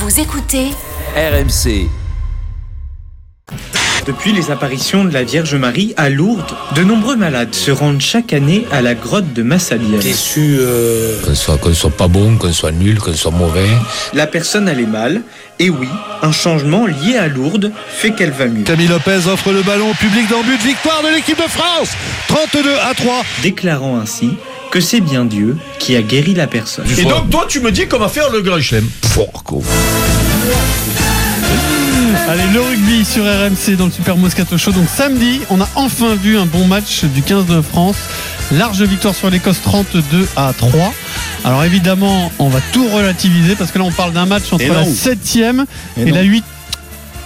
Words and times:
Vous 0.00 0.18
écoutez 0.18 0.70
RMC. 1.14 1.88
Depuis 4.06 4.32
les 4.32 4.50
apparitions 4.50 5.04
de 5.04 5.12
la 5.12 5.24
Vierge 5.24 5.54
Marie 5.54 5.92
à 5.98 6.08
Lourdes, 6.08 6.56
de 6.74 6.82
nombreux 6.82 7.16
malades 7.16 7.54
se 7.54 7.70
rendent 7.70 8.00
chaque 8.00 8.32
année 8.32 8.66
à 8.72 8.80
la 8.80 8.94
grotte 8.94 9.34
de 9.34 9.42
Massabielle. 9.42 10.00
Déçu, 10.00 10.56
euh, 10.58 11.20
Qu'on 11.22 11.34
soit, 11.34 11.58
qu'on 11.58 11.74
soit 11.74 11.90
pas 11.90 12.08
bon, 12.08 12.36
qu'on 12.38 12.52
soit 12.52 12.72
nul, 12.72 12.98
qu'on 12.98 13.12
soit 13.12 13.30
mauvais. 13.30 13.68
La 14.14 14.26
personne 14.26 14.68
allait 14.68 14.86
mal, 14.86 15.20
et 15.58 15.68
oui, 15.68 15.88
un 16.22 16.32
changement 16.32 16.86
lié 16.86 17.16
à 17.18 17.28
Lourdes 17.28 17.70
fait 17.88 18.12
qu'elle 18.12 18.30
va 18.30 18.46
mieux. 18.46 18.64
Camille 18.64 18.88
Lopez 18.88 19.26
offre 19.28 19.52
le 19.52 19.62
ballon 19.62 19.90
au 19.90 19.94
public 19.94 20.28
dans 20.30 20.42
but. 20.42 20.60
Victoire 20.62 21.02
de 21.02 21.14
l'équipe 21.14 21.36
de 21.38 21.48
France 21.48 21.90
32 22.28 22.74
à 22.88 22.94
3. 22.94 23.22
Déclarant 23.42 23.98
ainsi 23.98 24.30
que 24.70 24.80
c'est 24.80 25.00
bien 25.00 25.24
Dieu 25.24 25.56
qui 25.78 25.96
a 25.96 26.02
guéri 26.02 26.34
la 26.34 26.46
personne. 26.46 26.86
Et 26.98 27.04
donc, 27.04 27.28
toi, 27.30 27.44
tu 27.48 27.60
me 27.60 27.72
dis 27.72 27.86
qu'on 27.86 27.98
va 27.98 28.08
faire 28.08 28.30
le 28.30 28.40
grand 28.40 28.60
chelem. 28.60 28.88
Porco. 29.14 29.62
Allez, 32.28 32.42
le 32.52 32.60
rugby 32.60 33.04
sur 33.04 33.24
RMC 33.24 33.76
dans 33.76 33.86
le 33.86 33.90
Super 33.90 34.16
Moscato 34.16 34.56
Show. 34.56 34.70
Donc 34.72 34.88
samedi, 34.88 35.40
on 35.50 35.60
a 35.60 35.68
enfin 35.74 36.14
vu 36.14 36.38
un 36.38 36.46
bon 36.46 36.66
match 36.66 37.04
du 37.04 37.22
15 37.22 37.46
de 37.46 37.60
France. 37.60 37.96
Large 38.52 38.82
victoire 38.82 39.14
sur 39.14 39.30
l'Écosse 39.30 39.60
32 39.62 40.28
à 40.36 40.52
3. 40.56 40.92
Alors 41.44 41.64
évidemment, 41.64 42.30
on 42.38 42.48
va 42.48 42.60
tout 42.72 42.88
relativiser 42.88 43.56
parce 43.56 43.72
que 43.72 43.78
là 43.78 43.84
on 43.84 43.92
parle 43.92 44.12
d'un 44.12 44.26
match 44.26 44.52
entre 44.52 44.66
la 44.66 44.84
non. 44.84 44.92
7ème 44.92 45.64
et, 45.96 46.02
Et 46.02 46.10
la 46.10 46.22
non. 46.22 46.28
8 46.28 46.44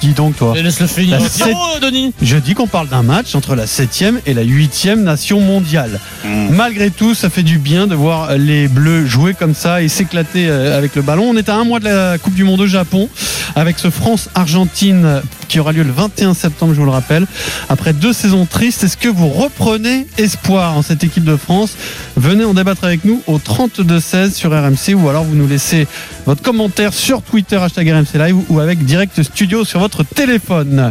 Dis 0.05 0.13
donc 0.13 0.37
toi. 0.37 0.55
laisse-le 0.55 0.87
finir. 0.87 1.19
La 1.19 1.29
sept- 1.29 1.55
Denis. 1.81 2.13
Je 2.21 2.37
dis 2.37 2.53
qu'on 2.53 2.67
parle 2.67 2.89
d'un 2.89 3.03
match 3.03 3.35
entre 3.35 3.55
la 3.55 3.65
7ème 3.65 4.21
et 4.27 4.35
la 4.35 4.43
8ème 4.45 5.03
nation 5.03 5.41
mondiale. 5.41 5.99
Hmm. 6.25 6.49
Malgré 6.51 6.91
tout, 6.91 7.15
ça 7.15 7.31
fait 7.31 7.43
du 7.43 7.57
bien 7.59 7.87
de 7.87 7.95
voir 7.95 8.37
les 8.37 8.69
Bleus 8.69 9.07
jouer 9.07 9.33
comme 9.33 9.55
ça 9.55 9.81
et 9.83 9.89
s'éclater 9.89 10.47
euh, 10.49 10.77
avec 10.77 10.95
le 10.95 11.01
ballon. 11.01 11.25
On 11.31 11.37
est 11.39 11.49
à 11.49 11.55
un 11.57 11.65
mois 11.65 11.81
de 11.81 11.87
la 11.87 12.19
Coupe 12.19 12.35
du 12.35 12.45
Monde 12.45 12.61
au 12.61 12.67
Japon 12.67 13.09
avec 13.57 13.79
ce 13.79 13.89
France-Argentine 13.89 15.23
qui 15.55 15.61
aura 15.61 15.71
lieu 15.71 15.85
le 15.85 15.93
21 15.93 16.35
septembre, 16.35 16.75
je 16.75 16.81
vous 16.81 16.85
le 16.85 16.91
rappelle. 16.91 17.29
Après 17.69 17.93
deux 17.93 18.13
saisons 18.13 18.45
tristes, 18.45 18.83
est-ce 18.83 18.97
que 18.97 19.09
vous 19.09 19.29
reprenez 19.29 20.09
espoir 20.19 20.77
en 20.77 20.83
cette 20.83 21.05
équipe 21.05 21.23
de 21.23 21.37
France? 21.37 21.77
Venez 22.17 22.43
en 22.43 22.55
débattre 22.55 22.83
avec 22.83 23.05
nous 23.05 23.23
au 23.29 23.39
32-16 23.39 24.33
sur 24.33 24.51
RMC 24.51 24.97
ou 24.97 25.09
alors 25.09 25.23
vous 25.23 25.37
nous 25.37 25.47
laissez 25.47 25.87
votre 26.27 26.43
commentaire 26.43 26.93
sur 26.93 27.23
Twitter 27.23 27.55
hashtag 27.55 27.89
RMC 27.89 28.19
Live 28.19 28.37
ou 28.49 28.59
avec 28.59 28.85
Direct 28.85 29.23
Studio 29.23 29.65
sur 29.65 29.79
votre 29.79 30.03
téléphone. 30.03 30.91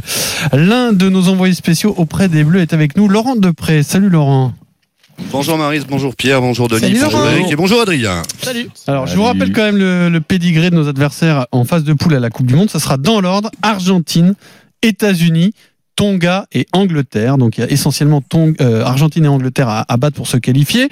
L'un 0.54 0.94
de 0.94 1.10
nos 1.10 1.28
envoyés 1.28 1.56
spéciaux 1.56 1.94
auprès 1.98 2.30
des 2.30 2.46
Bleus 2.46 2.62
est 2.62 2.72
avec 2.72 2.96
nous, 2.96 3.10
Laurent 3.10 3.36
Depré. 3.36 3.84
Salut 3.84 4.10
Laurent. 4.10 4.54
Bonjour 5.32 5.58
Marise, 5.58 5.86
bonjour 5.88 6.16
Pierre, 6.16 6.42
bonjour 6.42 6.68
Denis, 6.68 6.82
Salut 6.82 7.00
bonjour. 7.04 7.28
Eric 7.28 7.52
et 7.52 7.56
bonjour 7.56 7.82
Adrien. 7.82 8.22
Salut. 8.42 8.70
Alors, 8.88 9.08
je 9.08 9.16
vous 9.16 9.24
rappelle 9.24 9.52
quand 9.52 9.64
même 9.64 9.78
le, 9.78 10.10
le 10.10 10.22
pédigré 10.22 10.70
de 10.70 10.76
nos 10.76 10.88
adversaires 10.88 11.48
en 11.52 11.66
phase 11.66 11.84
de 11.84 11.94
poule 11.94 12.16
à 12.16 12.20
la 12.20 12.30
Coupe 12.30 12.46
du 12.48 12.56
Monde. 12.56 12.70
Ça 12.70 12.80
sera 12.80 12.98
dans 12.98 13.22
l'ordre 13.22 13.50
Argentine, 13.62 14.36
États-Unis, 14.82 15.54
Tonga 15.96 16.46
et 16.52 16.66
Angleterre. 16.74 17.38
Donc, 17.38 17.58
il 17.58 17.62
y 17.62 17.64
a 17.64 17.70
essentiellement 17.72 18.22
Tong- 18.22 18.56
euh, 18.62 18.84
Argentine 18.84 19.26
et 19.26 19.28
Angleterre 19.28 19.70
à, 19.70 19.86
à 19.92 19.98
battre 19.98 20.16
pour 20.16 20.28
se 20.28 20.38
qualifier. 20.38 20.90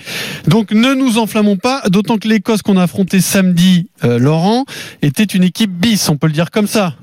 Donc, 0.48 0.72
ne 0.72 0.94
nous 0.94 1.18
enflammons 1.18 1.58
pas. 1.58 1.82
D'autant 1.90 2.18
que 2.18 2.28
l'Écosse 2.28 2.62
qu'on 2.62 2.78
a 2.78 2.84
affronté 2.84 3.22
samedi, 3.22 3.90
euh, 4.04 4.20
Laurent, 4.20 4.66
était 5.02 5.24
une 5.24 5.44
équipe 5.44 5.72
bis, 5.72 6.08
on 6.10 6.18
peut 6.18 6.28
le 6.28 6.34
dire 6.34 6.52
comme 6.52 6.68
ça. 6.68 6.96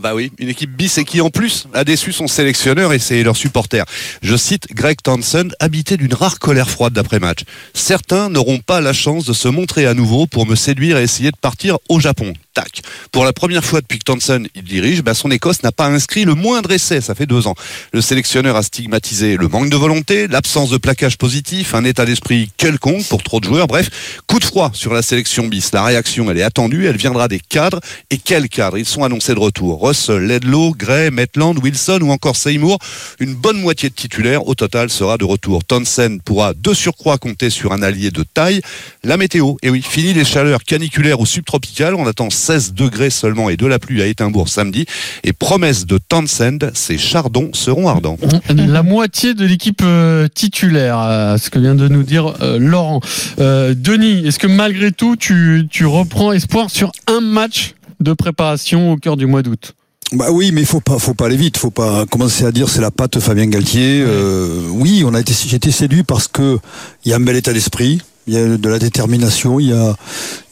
Bah 0.00 0.14
oui, 0.14 0.32
une 0.38 0.48
équipe 0.48 0.74
bis 0.74 0.96
et 0.96 1.04
qui 1.04 1.20
en 1.20 1.28
plus 1.28 1.66
a 1.74 1.84
déçu 1.84 2.10
son 2.12 2.26
sélectionneur 2.26 2.94
et 2.94 2.98
ses 2.98 3.22
leurs 3.22 3.36
supporters. 3.36 3.84
Je 4.22 4.34
cite 4.34 4.68
Greg 4.72 4.96
Townsend, 5.02 5.50
habité 5.60 5.98
d'une 5.98 6.14
rare 6.14 6.38
colère 6.38 6.70
froide 6.70 6.94
d'après-match. 6.94 7.40
Certains 7.74 8.30
n'auront 8.30 8.60
pas 8.60 8.80
la 8.80 8.94
chance 8.94 9.26
de 9.26 9.34
se 9.34 9.48
montrer 9.48 9.84
à 9.84 9.92
nouveau 9.92 10.26
pour 10.26 10.46
me 10.46 10.54
séduire 10.54 10.96
et 10.96 11.02
essayer 11.02 11.30
de 11.30 11.36
partir 11.36 11.76
au 11.90 12.00
Japon. 12.00 12.32
Tac. 12.52 12.82
Pour 13.12 13.24
la 13.24 13.32
première 13.32 13.64
fois 13.64 13.80
depuis 13.80 13.98
que 13.98 14.04
Townsend 14.04 14.44
il 14.54 14.62
dirige, 14.62 15.02
bah 15.02 15.14
son 15.14 15.30
Écosse 15.30 15.62
n'a 15.62 15.72
pas 15.72 15.86
inscrit 15.86 16.24
le 16.24 16.34
moindre 16.34 16.72
essai, 16.72 17.00
ça 17.00 17.14
fait 17.14 17.26
deux 17.26 17.46
ans. 17.46 17.54
Le 17.92 18.00
sélectionneur 18.00 18.56
a 18.56 18.62
stigmatisé 18.62 19.36
le 19.36 19.48
manque 19.48 19.70
de 19.70 19.76
volonté, 19.76 20.26
l'absence 20.26 20.70
de 20.70 20.76
plaquage 20.76 21.16
positif, 21.16 21.74
un 21.74 21.84
état 21.84 22.04
d'esprit 22.04 22.50
quelconque 22.56 23.06
pour 23.06 23.22
trop 23.22 23.40
de 23.40 23.44
joueurs, 23.44 23.66
bref, 23.66 24.22
coup 24.26 24.38
de 24.38 24.44
froid 24.44 24.70
sur 24.74 24.92
la 24.92 25.02
sélection 25.02 25.46
bis. 25.46 25.70
La 25.72 25.84
réaction, 25.84 26.30
elle 26.30 26.38
est 26.38 26.42
attendue, 26.42 26.86
elle 26.86 26.96
viendra 26.96 27.28
des 27.28 27.40
cadres. 27.40 27.80
Et 28.10 28.18
quels 28.18 28.48
cadres? 28.48 28.78
Ils 28.78 28.86
sont 28.86 29.04
annoncés 29.04 29.34
de 29.34 29.38
retour. 29.38 29.80
Russell, 29.80 30.26
Ledlow, 30.26 30.74
Gray, 30.74 31.10
Maitland, 31.10 31.58
Wilson 31.62 32.00
ou 32.02 32.10
encore 32.10 32.36
Seymour. 32.36 32.78
Une 33.20 33.34
bonne 33.34 33.60
moitié 33.60 33.90
de 33.90 33.94
titulaires 33.94 34.46
au 34.46 34.54
total 34.54 34.90
sera 34.90 35.18
de 35.18 35.24
retour. 35.24 35.64
Townsend 35.64 36.18
pourra 36.24 36.54
de 36.54 36.74
surcroît 36.74 37.18
compter 37.18 37.50
sur 37.50 37.72
un 37.72 37.82
allié 37.82 38.10
de 38.10 38.22
taille. 38.22 38.60
La 39.04 39.16
météo, 39.16 39.54
et 39.62 39.70
oui, 39.70 39.82
fini 39.82 40.12
les 40.14 40.24
chaleurs 40.24 40.64
caniculaires 40.64 41.20
ou 41.20 41.26
subtropicales. 41.26 41.94
On 41.94 42.06
attend 42.06 42.30
16 42.40 42.72
degrés 42.72 43.10
seulement 43.10 43.50
et 43.50 43.56
de 43.56 43.66
la 43.66 43.78
pluie 43.78 44.02
à 44.02 44.06
Édimbourg 44.06 44.48
samedi. 44.48 44.86
Et 45.22 45.32
promesse 45.32 45.86
de 45.86 45.98
Townsend, 45.98 46.70
ces 46.74 46.98
chardons 46.98 47.50
seront 47.52 47.88
ardents. 47.88 48.18
La 48.48 48.82
moitié 48.82 49.34
de 49.34 49.44
l'équipe 49.44 49.82
euh, 49.82 50.26
titulaire, 50.32 50.98
euh, 51.00 51.36
ce 51.36 51.50
que 51.50 51.58
vient 51.58 51.74
de 51.74 51.88
nous 51.88 52.02
dire 52.02 52.34
euh, 52.40 52.58
Laurent. 52.58 53.00
Euh, 53.38 53.74
Denis, 53.76 54.26
est-ce 54.26 54.38
que 54.38 54.46
malgré 54.46 54.92
tout, 54.92 55.16
tu, 55.16 55.68
tu 55.70 55.86
reprends 55.86 56.32
espoir 56.32 56.70
sur 56.70 56.92
un 57.06 57.20
match 57.20 57.74
de 58.00 58.12
préparation 58.12 58.92
au 58.92 58.96
cœur 58.96 59.16
du 59.16 59.26
mois 59.26 59.42
d'août? 59.42 59.74
Bah 60.12 60.32
oui, 60.32 60.50
mais 60.52 60.62
il 60.62 60.66
faut 60.66 60.80
pas, 60.80 60.98
faut 60.98 61.14
pas 61.14 61.26
aller 61.26 61.36
vite. 61.36 61.56
Faut 61.56 61.70
pas 61.70 62.04
commencer 62.06 62.44
à 62.44 62.50
dire 62.50 62.68
c'est 62.68 62.80
la 62.80 62.90
patte 62.90 63.20
Fabien 63.20 63.46
Galtier. 63.46 64.02
Euh, 64.04 64.66
oui, 64.70 65.04
on 65.06 65.14
a 65.14 65.20
été, 65.20 65.32
j'ai 65.32 65.56
été 65.56 65.70
séduit 65.70 66.02
parce 66.02 66.26
que 66.26 66.58
il 67.04 67.10
y 67.10 67.12
a 67.12 67.16
un 67.16 67.20
bel 67.20 67.36
état 67.36 67.52
d'esprit. 67.52 68.00
Il 68.26 68.34
y 68.34 68.36
a 68.36 68.56
de 68.56 68.68
la 68.68 68.78
détermination, 68.78 69.58
il 69.58 69.68
y 69.68 69.72
a, 69.72 69.96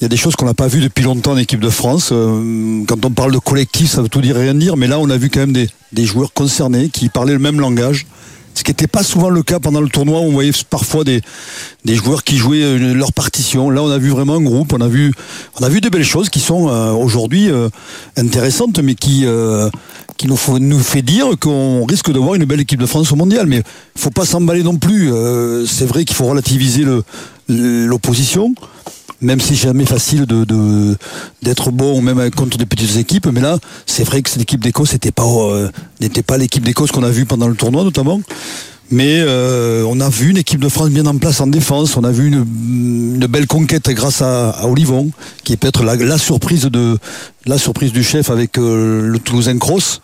il 0.01 0.03
y 0.03 0.05
a 0.07 0.09
des 0.09 0.17
choses 0.17 0.35
qu'on 0.35 0.47
n'a 0.47 0.55
pas 0.55 0.67
vues 0.69 0.81
depuis 0.81 1.05
longtemps 1.05 1.33
en 1.33 1.37
équipe 1.37 1.61
de 1.61 1.69
France. 1.71 2.09
Euh, 2.13 2.83
quand 2.89 3.05
on 3.05 3.11
parle 3.11 3.33
de 3.33 3.39
collectif, 3.39 3.91
ça 3.91 4.03
veut 4.03 4.09
tout 4.09 4.21
dire 4.23 4.37
et 4.39 4.43
rien 4.43 4.55
dire, 4.55 4.77
mais 4.77 4.87
là 4.89 4.99
on 4.99 5.09
a 5.11 5.17
vu 5.17 5.29
quand 5.31 5.41
même 5.41 5.53
des, 5.53 5.69
des 5.93 6.05
joueurs 6.05 6.33
concernés 6.33 6.89
qui 6.89 7.09
parlaient 7.09 7.35
le 7.35 7.39
même 7.39 7.61
langage. 7.61 8.07
Ce 8.55 8.65
qui 8.65 8.73
n'était 8.73 8.89
pas 8.89 9.05
souvent 9.05 9.29
le 9.31 9.45
cas 9.45 9.61
pendant 9.61 9.81
le 9.81 9.89
tournoi, 9.89 10.19
on 10.19 10.33
voyait 10.33 10.51
parfois 10.69 11.05
des, 11.05 11.21
des 11.85 11.95
joueurs 11.95 12.25
qui 12.25 12.37
jouaient 12.39 12.65
euh, 12.65 12.95
leur 12.95 13.13
partition. 13.13 13.71
Là, 13.71 13.83
on 13.83 13.91
a 13.91 13.99
vu 13.99 14.09
vraiment 14.09 14.35
un 14.37 14.41
groupe, 14.43 14.73
on 14.73 14.81
a 14.81 14.89
vu, 14.89 15.13
on 15.61 15.65
a 15.65 15.69
vu 15.69 15.81
de 15.81 15.89
belles 15.89 16.03
choses 16.03 16.29
qui 16.31 16.41
sont 16.41 16.69
euh, 16.69 16.91
aujourd'hui 16.91 17.51
intéressantes, 18.17 18.81
mais 18.81 18.97
qui, 18.97 19.25
qui 20.17 20.27
nous, 20.27 20.39
nous 20.59 20.81
fait 20.81 21.03
dire 21.03 21.27
qu'on 21.41 21.85
risque 21.85 22.11
de 22.11 22.19
voir 22.19 22.35
une 22.35 22.47
belle 22.47 22.61
équipe 22.61 22.81
de 22.81 22.87
France 22.87 23.13
au 23.13 23.17
mondial. 23.17 23.47
Mais 23.47 23.59
il 23.59 24.01
faut 24.01 24.11
pas 24.11 24.25
s'emballer 24.25 24.65
non 24.65 24.77
plus. 24.79 25.13
C'est 25.69 25.87
vrai 25.87 26.05
qu'il 26.05 26.17
faut 26.17 26.27
relativiser 26.27 26.83
le- 26.83 27.05
l'opposition. 27.49 28.55
Même 29.21 29.41
si 29.41 29.57
jamais 29.57 29.85
facile 29.85 30.27
de 30.27 30.97
d'être 31.43 31.73
bon, 31.73 32.01
même 32.01 32.31
contre 32.31 32.57
des 32.57 32.67
petites 32.67 32.97
équipes, 32.99 33.27
mais 33.27 33.41
là, 33.41 33.59
c'est 33.85 34.05
vrai 34.05 34.23
que 34.23 34.31
cette 34.31 34.43
équipe 34.43 34.61
d'Écosse 34.61 34.93
n'était 34.93 35.11
pas 35.11 35.25
euh, 35.25 35.69
n'était 36.01 36.23
pas 36.23 36.39
l'équipe 36.39 36.63
d'Écosse 36.63 36.93
qu'on 36.93 37.03
a 37.03 37.11
vue 37.11 37.27
pendant 37.27 37.49
le 37.49 37.57
tournoi 37.57 37.83
notamment. 37.83 38.21
Mais 38.91 39.21
euh, 39.21 39.85
on 39.87 40.01
a 40.01 40.09
vu 40.09 40.31
une 40.31 40.39
équipe 40.39 40.61
de 40.61 40.69
France 40.69 40.91
bien 40.91 41.05
en 41.07 41.19
place 41.19 41.41
en 41.41 41.47
défense. 41.47 41.97
On 41.97 42.05
a 42.05 42.11
vu 42.11 42.29
une, 42.29 43.27
belle 43.27 43.47
conquête 43.47 43.91
grâce 43.91 44.23
à, 44.23 44.67
Olivon, 44.67 45.11
qui 45.45 45.53
est 45.53 45.57
peut-être 45.57 45.83
la, 45.83 45.97
la 45.97 46.17
surprise 46.17 46.63
de 46.63 46.97
la 47.45 47.59
surprise 47.59 47.93
du 47.93 48.03
chef 48.03 48.31
avec 48.31 48.57
euh, 48.57 49.07
le 49.07 49.19
Toulousain 49.19 49.59
Cross, 49.59 50.01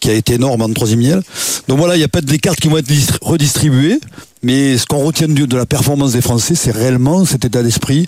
qui 0.00 0.10
a 0.10 0.14
été 0.14 0.34
énorme 0.34 0.62
en 0.62 0.72
troisième 0.72 1.00
miel. 1.00 1.22
Donc 1.68 1.78
voilà, 1.78 1.96
il 1.96 2.00
y 2.00 2.04
a 2.04 2.08
peut-être 2.08 2.24
des 2.26 2.38
cartes 2.38 2.60
qui 2.60 2.68
vont 2.68 2.78
être 2.78 2.88
distri- 2.88 3.18
redistribuées. 3.22 3.98
Mais 4.44 4.78
ce 4.78 4.86
qu'on 4.86 4.98
retient 5.04 5.26
de, 5.26 5.56
la 5.56 5.66
performance 5.66 6.12
des 6.12 6.20
Français, 6.20 6.54
c'est 6.54 6.70
réellement 6.70 7.24
cet 7.24 7.44
état 7.44 7.60
d'esprit. 7.62 8.06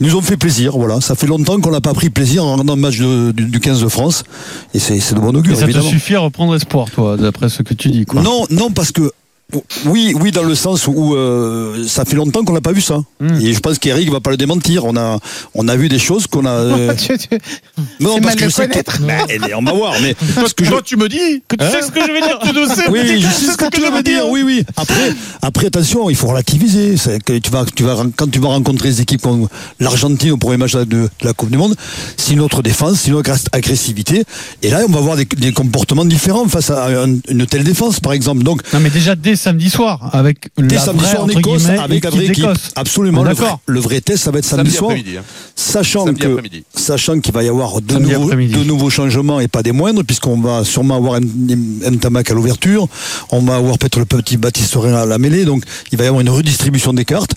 Ils 0.00 0.06
nous 0.06 0.16
ont 0.16 0.20
fait 0.20 0.36
plaisir, 0.36 0.76
voilà. 0.76 1.00
Ça 1.00 1.14
fait 1.14 1.26
longtemps 1.26 1.58
qu'on 1.60 1.70
n'a 1.70 1.80
pas 1.80 1.94
pris 1.94 2.10
plaisir 2.10 2.44
en 2.44 2.52
regardant 2.52 2.74
le 2.74 2.80
match 2.82 2.98
de- 2.98 3.32
du, 3.32 3.46
du 3.46 3.58
15 3.58 3.80
de 3.82 3.88
France. 3.88 4.24
Et 4.74 4.78
c'est 4.78 4.98
de 5.14 5.18
bon 5.20 5.34
augure, 5.34 5.56
ça 5.56 5.66
te 5.66 5.72
suffit 5.88 6.14
à 6.14 6.20
reprendre 6.20 6.54
espoir, 6.54 6.90
toi, 6.90 7.16
d'après 7.16 7.48
ce 7.48 7.62
que 7.62 7.72
tu 7.72 7.88
dis. 7.88 8.04
Quoi. 8.04 8.20
Non, 8.22 8.44
non, 8.50 8.70
parce 8.70 8.92
que 8.92 9.10
oui, 9.84 10.14
oui, 10.18 10.30
dans 10.30 10.44
le 10.44 10.54
sens 10.54 10.86
où 10.86 11.14
euh, 11.14 11.86
ça 11.86 12.04
fait 12.06 12.16
longtemps 12.16 12.42
qu'on 12.42 12.54
n'a 12.54 12.62
pas 12.62 12.72
vu 12.72 12.80
ça. 12.80 13.00
Hmm. 13.20 13.38
Et 13.40 13.52
je 13.52 13.60
pense 13.60 13.78
qu'Eric 13.78 14.10
va 14.10 14.20
pas 14.20 14.30
le 14.30 14.38
démentir. 14.38 14.84
On 14.86 14.96
a, 14.96 15.18
on 15.54 15.68
a 15.68 15.76
vu 15.76 15.90
des 15.90 15.98
choses 15.98 16.26
qu'on 16.26 16.46
a. 16.46 16.50
euh, 16.50 16.94
Non, 18.00 18.18
parce 18.20 18.34
que 18.36 18.44
je 18.44 18.50
sais 18.50 18.68
que- 18.68 18.78
eh, 19.28 19.54
on 19.54 19.62
va 19.62 19.72
voir. 19.74 19.94
Mais 20.00 20.14
parce 20.36 20.54
que 20.54 20.64
je- 20.64 20.70
Toi, 20.70 20.80
tu 20.82 20.96
me 20.96 21.06
dis 21.08 21.42
que 21.46 21.56
tu 21.56 21.64
sais 21.66 21.82
ce 21.82 21.90
que 21.90 22.00
je 22.00 22.12
vais 22.12 22.20
dire. 22.22 22.38
Tu 22.42 22.52
le 22.54 22.66
sais. 22.66 22.88
oui, 22.88 23.20
je 23.20 23.26
sais 23.28 23.52
ce 23.52 23.56
que 23.58 23.68
tu 23.70 23.80
veux 23.82 24.02
dire. 24.02 24.26
Oui, 24.28 24.42
oui. 24.42 24.64
Après, 24.76 25.12
après, 25.42 25.66
attention, 25.66 26.08
il 26.08 26.16
faut 26.16 26.28
relativiser. 26.28 26.94
Que 27.24 27.38
tu 27.38 27.50
vas, 27.50 27.64
tu 27.74 27.82
vas, 27.82 27.96
quand 28.16 28.30
tu 28.30 28.38
vas 28.38 28.48
rencontrer 28.48 28.88
des 28.88 29.00
équipes 29.02 29.20
comme 29.22 29.48
l'Argentine 29.80 30.32
au 30.32 30.36
premier 30.38 30.56
match 30.56 30.72
de, 30.72 30.84
de 30.84 31.08
la 31.22 31.34
Coupe 31.34 31.50
du 31.50 31.58
Monde, 31.58 31.76
c'est 32.16 32.32
une 32.32 32.40
autre 32.40 32.62
défense, 32.62 33.00
c'est 33.02 33.08
une 33.08 33.14
autre 33.16 33.30
agressivité. 33.52 34.24
Et 34.62 34.70
là, 34.70 34.80
on 34.88 34.92
va 34.92 35.00
voir 35.00 35.16
des, 35.16 35.24
des 35.26 35.52
comportements 35.52 36.04
différents 36.06 36.48
face 36.48 36.70
à 36.70 36.86
un- 36.86 37.16
une 37.28 37.46
telle 37.46 37.64
défense, 37.64 38.00
par 38.00 38.12
exemple. 38.14 38.42
Donc, 38.44 38.62
Non, 38.72 38.80
mais 38.80 38.90
déjà, 38.90 39.14
dès 39.14 39.36
samedi 39.42 39.70
soir 39.70 40.10
avec 40.12 40.48
Dès 40.56 40.76
la 40.76 40.80
samedi 40.80 41.02
vraie, 41.04 41.12
soir 41.12 41.24
en 41.24 41.28
Écosse 41.28 41.66
avec 41.66 42.04
la 42.04 42.10
vraie 42.10 42.26
équipe. 42.26 42.46
Absolument. 42.76 43.22
Le 43.24 43.30
vrai, 43.32 43.42
D'accord. 43.44 43.60
le 43.66 43.80
vrai 43.80 44.00
test, 44.00 44.24
ça 44.24 44.30
va 44.30 44.38
être 44.38 44.44
samedi, 44.44 44.70
Samedi 44.70 44.78
soir. 45.12 45.20
hein. 45.20 45.24
Sachant 45.56 46.06
Samedi 46.06 46.20
que, 46.20 46.40
sachant 46.80 47.20
qu'il 47.20 47.32
va 47.32 47.42
y 47.42 47.48
avoir 47.48 47.80
de 47.80 47.98
nouveaux, 47.98 48.22
après-midi. 48.24 48.54
de 48.54 48.64
nouveaux 48.64 48.90
changements 48.90 49.40
et 49.40 49.48
pas 49.48 49.62
des 49.62 49.72
moindres, 49.72 50.04
puisqu'on 50.04 50.40
va 50.40 50.64
sûrement 50.64 50.96
avoir 50.96 51.14
un, 51.16 51.96
tamac 51.96 52.30
à 52.30 52.34
l'ouverture. 52.34 52.86
On 53.30 53.40
va 53.40 53.56
avoir 53.56 53.78
peut-être 53.78 53.98
le 53.98 54.04
petit 54.04 54.36
Baptiste 54.36 54.74
Rien 54.76 54.94
à 54.94 55.06
la 55.06 55.18
mêlée. 55.18 55.44
Donc, 55.44 55.64
il 55.92 55.98
va 55.98 56.04
y 56.04 56.06
avoir 56.06 56.20
une 56.22 56.30
redistribution 56.30 56.92
des 56.92 57.04
cartes. 57.04 57.34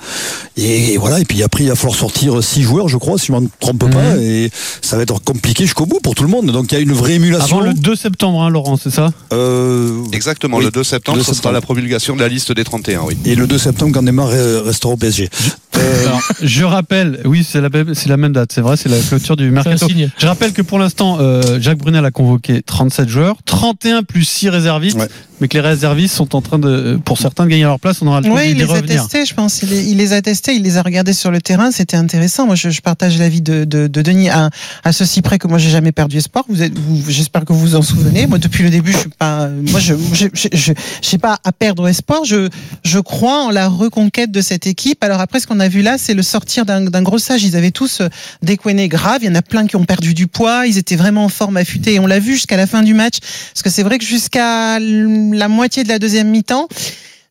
Et, 0.58 0.98
voilà. 0.98 1.20
Et 1.20 1.26
puis 1.26 1.44
après, 1.44 1.64
il 1.64 1.70
va 1.70 1.76
falloir 1.76 1.96
sortir 1.98 2.42
six 2.44 2.64
joueurs, 2.64 2.88
je 2.88 2.98
crois, 2.98 3.18
si 3.18 3.28
je 3.28 3.32
ne 3.34 3.40
me 3.42 3.50
trompe 3.60 3.90
pas. 3.92 4.18
Et 4.18 4.50
ça 4.82 4.96
va 4.98 5.04
être 5.04 5.20
compliqué 5.24 5.64
jusqu'au 5.66 5.86
bout 5.86 6.00
pour 6.02 6.16
tout 6.16 6.24
le 6.24 6.30
monde. 6.30 6.48
Donc, 6.52 6.72
il 6.72 6.76
y 6.76 6.78
a 6.78 6.82
une 6.82 6.94
vraie 6.94 7.14
émulation. 7.16 7.58
Avant 7.60 7.68
le 7.68 7.74
2 7.74 7.96
septembre, 7.96 8.42
hein, 8.42 8.50
Laurent, 8.50 8.78
c'est 8.78 8.90
ça? 8.92 9.12
Euh, 9.34 10.04
Exactement, 10.12 10.58
Oui. 10.58 10.66
le 10.66 10.72
2 10.72 10.84
septembre, 10.84 11.24
ce 11.24 11.34
sera 11.34 11.52
la 11.52 11.62
promulgation 11.86 12.16
de 12.16 12.22
la 12.22 12.28
liste 12.28 12.52
des 12.52 12.64
31, 12.64 13.02
oui. 13.02 13.16
et 13.26 13.36
le 13.36 13.46
2 13.46 13.58
septembre, 13.60 13.92
quand 13.94 14.02
Neymar 14.02 14.30
euh, 14.32 14.62
restera 14.66 14.94
au 14.94 14.98
PSG. 14.98 15.30
Euh, 15.78 16.08
Alors, 16.08 16.22
je 16.42 16.64
rappelle, 16.64 17.20
oui, 17.26 17.46
c'est 17.48 17.62
la, 17.62 17.70
la 18.08 18.18
même 18.18 18.34
date, 18.34 18.52
c'est 18.54 18.62
vrai, 18.62 18.76
c'est 18.78 18.90
la 18.90 18.98
clôture 19.00 19.36
du 19.36 19.52
mercato. 19.52 19.88
Je 20.18 20.26
rappelle 20.26 20.52
que 20.54 20.62
pour 20.64 20.80
l'instant, 20.80 21.18
euh, 21.20 21.60
Jacques 21.62 21.78
Brunel 21.78 22.04
a 22.06 22.12
convoqué 22.12 22.62
37 22.64 23.08
joueurs, 23.10 23.36
31 23.46 24.02
plus 24.04 24.24
6 24.24 24.50
réservistes, 24.50 24.98
Ouais. 24.98 25.10
mais 25.42 25.48
que 25.50 25.56
les 25.58 25.62
réservistes 25.62 26.16
sont 26.16 26.34
en 26.36 26.42
train 26.42 26.58
de, 26.60 26.98
pour 27.04 27.18
certains, 27.20 27.44
de 27.44 27.50
gagner 27.50 27.64
leur 27.64 27.80
place. 27.80 28.02
On 28.02 28.08
aura 28.08 28.22
le 28.22 28.28
temps 28.28 28.34
Oui, 28.36 28.44
il 28.52 28.56
d'y 28.56 28.64
les 28.64 28.72
a 28.74 28.82
testés, 28.82 29.26
je 29.26 29.34
pense. 29.34 29.62
Il 29.62 29.70
les, 29.70 29.84
il 29.92 29.98
les 29.98 30.14
a 30.14 30.22
testés, 30.22 30.54
il 30.56 30.64
les 30.64 30.78
a 30.78 30.82
regardés 30.82 31.12
sur 31.14 31.30
le 31.30 31.42
terrain. 31.42 31.72
C'était 31.72 31.98
intéressant. 31.98 32.46
Moi, 32.46 32.56
je, 32.56 32.70
je 32.70 32.80
partage 32.82 33.18
l'avis 33.20 33.42
de, 33.42 33.66
de, 33.66 33.88
de 33.88 34.02
Denis 34.02 34.30
à, 34.30 34.50
à 34.86 34.92
ceci 34.94 35.22
près 35.22 35.38
que 35.38 35.48
moi, 35.50 35.58
j'ai 35.58 35.70
jamais 35.70 35.92
perdu 35.92 36.18
espoir. 36.18 36.46
Vous 36.48 36.56
j'espère 37.10 37.44
que 37.44 37.52
vous 37.52 37.60
vous 37.60 37.76
en 37.76 37.82
souvenez. 37.82 38.28
Moi, 38.28 38.38
depuis 38.38 38.64
le 38.64 38.70
début, 38.70 38.94
je 38.94 38.98
suis 38.98 39.10
pas, 39.10 39.50
moi, 39.50 39.82
je, 39.82 39.94
je, 40.14 40.28
je, 40.34 40.48
je, 40.54 40.72
je 41.02 41.08
sais 41.08 41.18
pas 41.18 41.38
à 41.44 41.52
perdre 41.52 41.75
espoir. 41.84 42.24
Je, 42.24 42.50
je 42.84 43.00
crois 43.00 43.44
en 43.44 43.52
la 43.52 43.68
reconquête 43.68 44.32
de 44.32 44.42
cette 44.42 44.68
équipe. 44.68 45.04
Alors 45.04 45.20
après, 45.20 45.40
ce 45.40 45.48
qu'on 45.48 45.60
a 45.60 45.68
vu 45.68 45.82
là, 45.82 45.98
c'est 45.98 46.14
le 46.14 46.24
sortir 46.24 46.66
d'un 46.66 47.02
gros 47.02 47.18
sage. 47.18 47.44
Ils 47.44 47.56
avaient 47.56 47.72
tous 47.72 48.02
euh, 48.02 48.10
des 48.42 48.58
couennés 48.58 48.88
graves. 48.88 49.20
Il 49.22 49.28
y 49.28 49.30
en 49.30 49.36
a 49.36 49.42
plein 49.42 49.68
qui 49.68 49.76
ont 49.76 49.86
perdu 49.86 50.14
du 50.14 50.28
poids. 50.28 50.66
Ils 50.68 50.78
étaient 50.78 50.96
vraiment 50.96 51.26
en 51.26 51.30
forme 51.30 51.58
affûtée. 51.58 51.96
Et 51.96 52.00
on 52.00 52.08
l'a 52.08 52.20
vu 52.20 52.34
jusqu'à 52.34 52.58
la 52.58 52.68
fin 52.68 52.82
du 52.82 52.94
match. 52.94 53.20
Parce 53.54 53.64
que 53.64 53.70
c'est 53.70 53.84
vrai 53.84 53.98
que 53.98 54.06
jusqu'à 54.06 54.80
la 54.80 55.48
moitié 55.48 55.84
de 55.84 55.90
la 55.90 56.00
deuxième 56.00 56.30
mi-temps, 56.30 56.68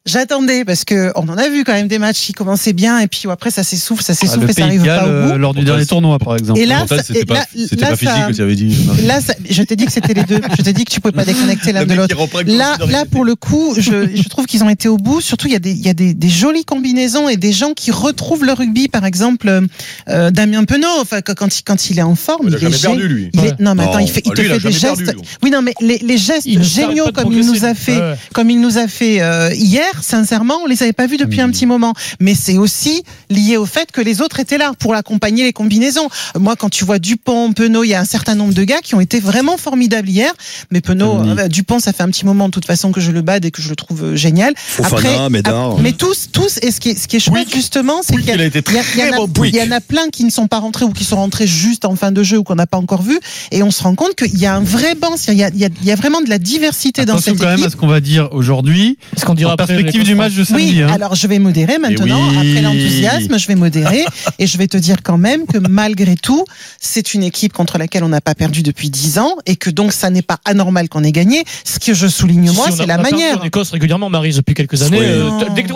J'attendais 0.06 0.66
parce 0.66 0.84
que 0.84 1.12
on 1.14 1.26
en 1.30 1.38
a 1.38 1.48
vu 1.48 1.64
quand 1.64 1.72
même 1.72 1.88
des 1.88 1.98
matchs 1.98 2.20
qui 2.26 2.34
commençaient 2.34 2.74
bien 2.74 2.98
et 2.98 3.06
puis 3.08 3.22
après 3.30 3.50
ça 3.50 3.62
s'essouffle, 3.62 4.02
ça 4.02 4.12
Ah, 4.12 4.16
s'essouffle 4.20 4.44
le 4.44 4.50
et 4.50 4.52
ça 4.52 4.64
arrive 4.64 4.84
pas 4.84 5.06
au 5.06 5.08
euh, 5.08 5.32
bout. 5.32 5.38
lors 5.38 5.54
du 5.54 5.64
dernier 5.64 5.86
tournoi, 5.86 6.18
par 6.18 6.36
exemple. 6.36 6.60
Et 6.60 6.66
là, 6.66 6.84
c'était 7.02 7.24
pas, 7.24 7.32
là- 7.34 7.40
pas 7.40 7.46
physique 7.56 7.80
ça- 7.80 8.26
que 8.28 8.32
tu 8.34 8.42
avais 8.42 8.54
dit. 8.54 8.76
Là, 9.06 9.22
ça- 9.22 9.32
je 9.48 9.62
t'ai 9.62 9.76
dit 9.76 9.86
que 9.86 9.92
c'était 9.92 10.12
les 10.12 10.24
deux. 10.24 10.42
Je 10.58 10.62
t'ai 10.62 10.74
dit 10.74 10.84
que 10.84 10.92
tu 10.92 11.00
pouvais 11.00 11.12
pas 11.12 11.24
déconnecter 11.24 11.72
l'un 11.72 11.86
de 11.86 11.94
l'autre. 11.94 12.14
Là, 12.44 12.76
là, 12.86 13.04
pour 13.10 13.24
le 13.24 13.34
coup, 13.34 13.74
je, 13.78 14.10
je 14.14 14.28
trouve 14.28 14.44
qu'ils 14.44 14.62
ont 14.62 14.68
été 14.68 14.88
au 14.88 14.98
bout. 14.98 15.22
Surtout, 15.22 15.46
il 15.46 15.54
y 15.54 15.56
a 15.56 15.58
des, 15.58 15.70
il 15.72 15.80
y 15.80 15.88
a 15.88 15.94
des, 15.94 16.12
des 16.12 16.28
jolies 16.28 16.66
combinaisons 16.66 17.30
et 17.30 17.38
des 17.38 17.52
gens 17.52 17.72
qui 17.72 17.90
retrouvent 17.90 18.44
le 18.44 18.52
rugby. 18.52 18.88
Par 18.88 19.06
exemple, 19.06 19.62
euh, 20.10 20.30
Damien 20.30 20.64
Penaud. 20.64 20.86
Enfin, 21.00 21.22
quand- 21.22 21.46
il, 21.58 21.62
quand 21.62 21.88
il 21.88 21.98
est 21.98 22.02
en 22.02 22.14
forme, 22.14 22.48
Il 22.48 22.54
a 22.54 22.58
il, 22.58 22.66
est 22.66 22.70
jamais 22.72 22.76
gé- 22.76 22.98
perdu, 23.00 23.08
lui. 23.08 23.30
il 23.32 23.40
est- 23.42 23.58
non, 23.58 23.74
mais 23.74 23.84
attends, 23.84 23.94
Non. 24.00 24.04
il 24.04 24.10
fait, 24.10 24.20
il 24.26 24.32
Ah, 24.32 24.34
te 24.36 24.40
lui, 24.42 24.48
il 24.50 24.52
a 24.52 24.60
fait 24.60 24.68
des 24.68 24.74
gestes. 24.74 25.14
Oui, 25.42 25.50
non, 25.50 25.62
mais 25.62 25.72
les, 25.80 26.18
gestes 26.18 26.46
géniaux 26.62 27.06
comme 27.14 27.32
il 27.32 27.46
nous 27.46 27.64
a 27.64 27.72
fait, 27.74 27.98
comme 28.34 28.50
il 28.50 28.60
nous 28.60 28.76
a 28.76 28.86
fait 28.86 29.22
euh, 29.22 29.48
hier, 29.94 30.02
sincèrement, 30.02 30.58
on 30.62 30.66
les 30.66 30.82
avait 30.82 30.92
pas 30.92 31.06
vus 31.06 31.16
depuis 31.16 31.40
un 31.40 31.50
petit 31.50 31.66
moment. 31.66 31.94
Mais 32.20 32.34
c'est 32.34 32.58
aussi 32.58 33.02
lié 33.30 33.56
au 33.56 33.66
fait 33.66 33.90
que 33.92 34.00
les 34.00 34.20
autres 34.20 34.40
étaient 34.40 34.58
là 34.58 34.72
pour 34.78 34.94
accompagner 34.94 35.44
les 35.44 35.52
combinaisons. 35.52 36.08
Moi, 36.38 36.56
quand 36.56 36.68
tu 36.70 36.84
vois 36.84 36.98
Dupont, 36.98 37.52
Penaud, 37.52 37.84
il 37.84 37.88
y 37.90 37.94
a 37.94 38.00
un 38.00 38.04
certain 38.04 38.34
nombre 38.34 38.54
de 38.54 38.64
gars 38.64 38.80
qui 38.82 38.94
ont 38.94 39.00
été 39.00 39.20
vraiment 39.20 39.56
formidables 39.56 40.08
hier. 40.08 40.32
Mais 40.70 40.80
Penaud, 40.80 41.20
euh, 41.38 41.48
Dupont, 41.48 41.78
ça 41.78 41.92
fait 41.92 42.02
un 42.02 42.08
petit 42.08 42.24
moment 42.26 42.46
de 42.46 42.52
toute 42.52 42.66
façon 42.66 42.92
que 42.92 43.00
je 43.00 43.10
le 43.10 43.22
bade 43.22 43.44
et 43.44 43.50
que 43.50 43.62
je 43.62 43.68
le 43.68 43.76
trouve 43.76 44.02
euh, 44.04 44.16
génial. 44.16 44.54
Fofana, 44.56 45.28
Médard. 45.28 45.72
ap- 45.72 45.80
mais 45.80 45.92
tous, 45.92 46.28
tous, 46.32 46.58
et 46.62 46.70
ce 46.70 46.80
qui 46.80 46.90
est, 46.90 46.98
ce 46.98 47.08
qui 47.08 47.16
est 47.16 47.20
chouette 47.20 47.52
justement, 47.52 48.00
c'est 48.02 48.16
qu'il 48.16 48.26
y, 48.26 48.30
a 48.30 48.44
été 48.44 48.62
il 48.68 48.74
y 48.74 48.78
a- 48.78 48.82
il 48.94 49.00
y 49.00 49.02
en 49.02 49.06
très 49.08 49.12
a- 49.12 49.16
bon, 49.16 49.28
Pouic. 49.28 49.54
il 49.54 49.58
y 49.58 49.62
en 49.66 49.70
a 49.70 49.80
plein 49.80 50.08
qui 50.10 50.24
ne 50.24 50.30
sont 50.30 50.46
pas 50.46 50.58
rentrés 50.58 50.84
ou 50.84 50.90
qui 50.92 51.04
sont 51.04 51.16
rentrés 51.16 51.46
juste 51.46 51.84
en 51.84 51.96
fin 51.96 52.12
de 52.12 52.22
jeu 52.22 52.38
ou 52.38 52.42
qu'on 52.44 52.54
n'a 52.54 52.66
pas 52.66 52.78
encore 52.78 53.02
vu. 53.02 53.18
Et 53.50 53.62
on 53.62 53.70
se 53.70 53.82
rend 53.82 53.94
compte 53.94 54.14
qu'il 54.14 54.38
y 54.38 54.46
a 54.46 54.54
un 54.54 54.60
vrai 54.62 54.94
banc, 54.94 55.14
il 55.28 55.34
y 55.34 55.44
a, 55.44 55.48
il 55.48 55.58
y 55.58 55.64
a- 55.64 55.68
il 55.82 55.86
y 55.86 55.92
a 55.92 55.96
vraiment 55.96 56.20
de 56.20 56.28
la 56.28 56.38
diversité 56.38 57.04
dans 57.04 57.14
Attention 57.14 57.32
cette 57.32 57.40
quand 57.40 57.46
même 57.46 57.54
équipe. 57.54 57.66
à 57.66 57.70
ce 57.70 57.76
qu'on 57.76 57.86
va 57.86 58.00
dire 58.00 58.28
aujourd'hui. 58.32 58.98
Ce 59.16 59.24
qu'on 59.24 59.34
dira 59.34 59.50
En 59.52 59.54
après 59.54 59.66
l'Écosse 59.84 60.04
du 60.04 60.14
match 60.14 60.34
de 60.34 60.44
samedi. 60.44 60.64
Oui, 60.76 60.82
hein. 60.82 60.88
alors 60.92 61.14
je 61.14 61.26
vais 61.26 61.38
modérer 61.38 61.78
maintenant. 61.78 62.18
oui. 62.30 62.36
Après 62.36 62.62
l'enthousiasme, 62.62 63.38
je 63.38 63.46
vais 63.46 63.54
modérer 63.54 64.04
et 64.38 64.46
je 64.46 64.58
vais 64.58 64.66
te 64.66 64.76
dire 64.76 64.96
quand 65.02 65.18
même 65.18 65.46
que 65.46 65.58
malgré 65.58 66.14
tout, 66.16 66.44
c'est 66.80 67.14
une 67.14 67.22
équipe 67.22 67.52
contre 67.52 67.78
laquelle 67.78 68.04
on 68.04 68.08
n'a 68.08 68.20
pas 68.20 68.34
perdu 68.34 68.62
depuis 68.62 68.90
10 68.90 69.18
ans 69.18 69.36
et 69.46 69.56
que 69.56 69.70
donc 69.70 69.92
ça 69.92 70.10
n'est 70.10 70.22
pas 70.22 70.38
anormal 70.44 70.88
qu'on 70.88 71.04
ait 71.04 71.12
gagné. 71.12 71.44
Ce 71.64 71.78
que 71.78 71.94
je 71.94 72.06
souligne 72.06 72.50
moi, 72.52 72.66
Si, 72.66 72.72
on 72.72 72.76
c'est 72.76 72.86
la 72.86 72.96
on 72.96 72.98
a 72.98 73.02
perdu 73.02 73.14
manière. 73.16 73.40
En 73.40 73.44
Écosse 73.44 73.70
régulièrement, 73.70 74.10
Marise, 74.10 74.36
depuis 74.36 74.54
quelques 74.54 74.82
années. 74.82 74.98
Euh, 75.00 75.30